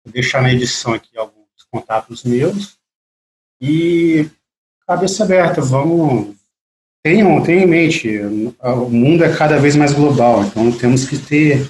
deixar 0.06 0.42
na 0.42 0.54
edição 0.54 0.94
aqui 0.94 1.18
alguns 1.18 1.64
contatos 1.72 2.24
meus. 2.24 2.78
E 3.60 4.30
cabeça 4.86 5.24
aberta, 5.24 5.62
vamos. 5.62 6.36
Tenham, 7.04 7.44
tenham 7.44 7.64
em 7.64 7.68
mente, 7.68 8.18
o 8.62 8.90
mundo 8.90 9.26
é 9.26 9.36
cada 9.36 9.60
vez 9.60 9.76
mais 9.76 9.92
global, 9.92 10.42
então 10.46 10.72
temos 10.72 11.06
que 11.06 11.18
ter 11.18 11.70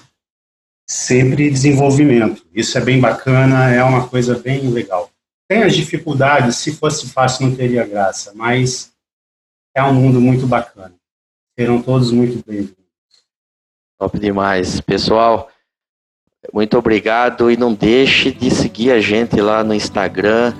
sempre 0.87 1.49
desenvolvimento. 1.49 2.45
Isso 2.53 2.77
é 2.77 2.81
bem 2.81 2.99
bacana, 2.99 3.73
é 3.73 3.83
uma 3.83 4.07
coisa 4.07 4.37
bem 4.37 4.69
legal 4.69 5.12
tem 5.53 5.61
as 5.61 5.75
dificuldades, 5.75 6.55
se 6.55 6.71
fosse 6.73 7.07
fácil 7.09 7.45
não 7.47 7.55
teria 7.55 7.85
graça, 7.85 8.33
mas 8.33 8.91
é 9.75 9.83
um 9.83 9.93
mundo 9.93 10.19
muito 10.19 10.47
bacana. 10.47 10.95
Serão 11.57 11.79
todos 11.79 12.09
muito 12.09 12.43
bem-vindos. 12.43 12.73
Top 13.99 14.17
demais. 14.17 14.81
Pessoal, 14.81 15.47
muito 16.51 16.75
obrigado 16.75 17.51
e 17.51 17.55
não 17.55 17.71
deixe 17.71 18.31
de 18.31 18.49
seguir 18.49 18.91
a 18.91 18.99
gente 18.99 19.39
lá 19.39 19.63
no 19.63 19.75
Instagram, 19.75 20.55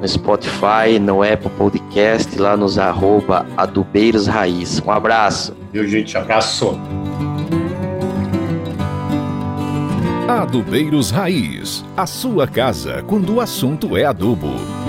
no 0.00 0.08
Spotify, 0.08 0.98
no 0.98 1.22
Apple 1.22 1.50
Podcast, 1.50 2.34
lá 2.38 2.56
nos 2.56 2.78
arroba 2.78 3.46
adubeiros 3.54 4.26
raiz. 4.26 4.80
Um 4.80 4.90
abraço. 4.90 5.54
Meu 5.74 5.86
gente, 5.86 6.16
abraço. 6.16 6.72
Adubeiros 10.28 11.10
Raiz, 11.10 11.82
a 11.96 12.06
sua 12.06 12.46
casa 12.46 13.02
quando 13.06 13.36
o 13.36 13.40
assunto 13.40 13.96
é 13.96 14.04
adubo. 14.04 14.87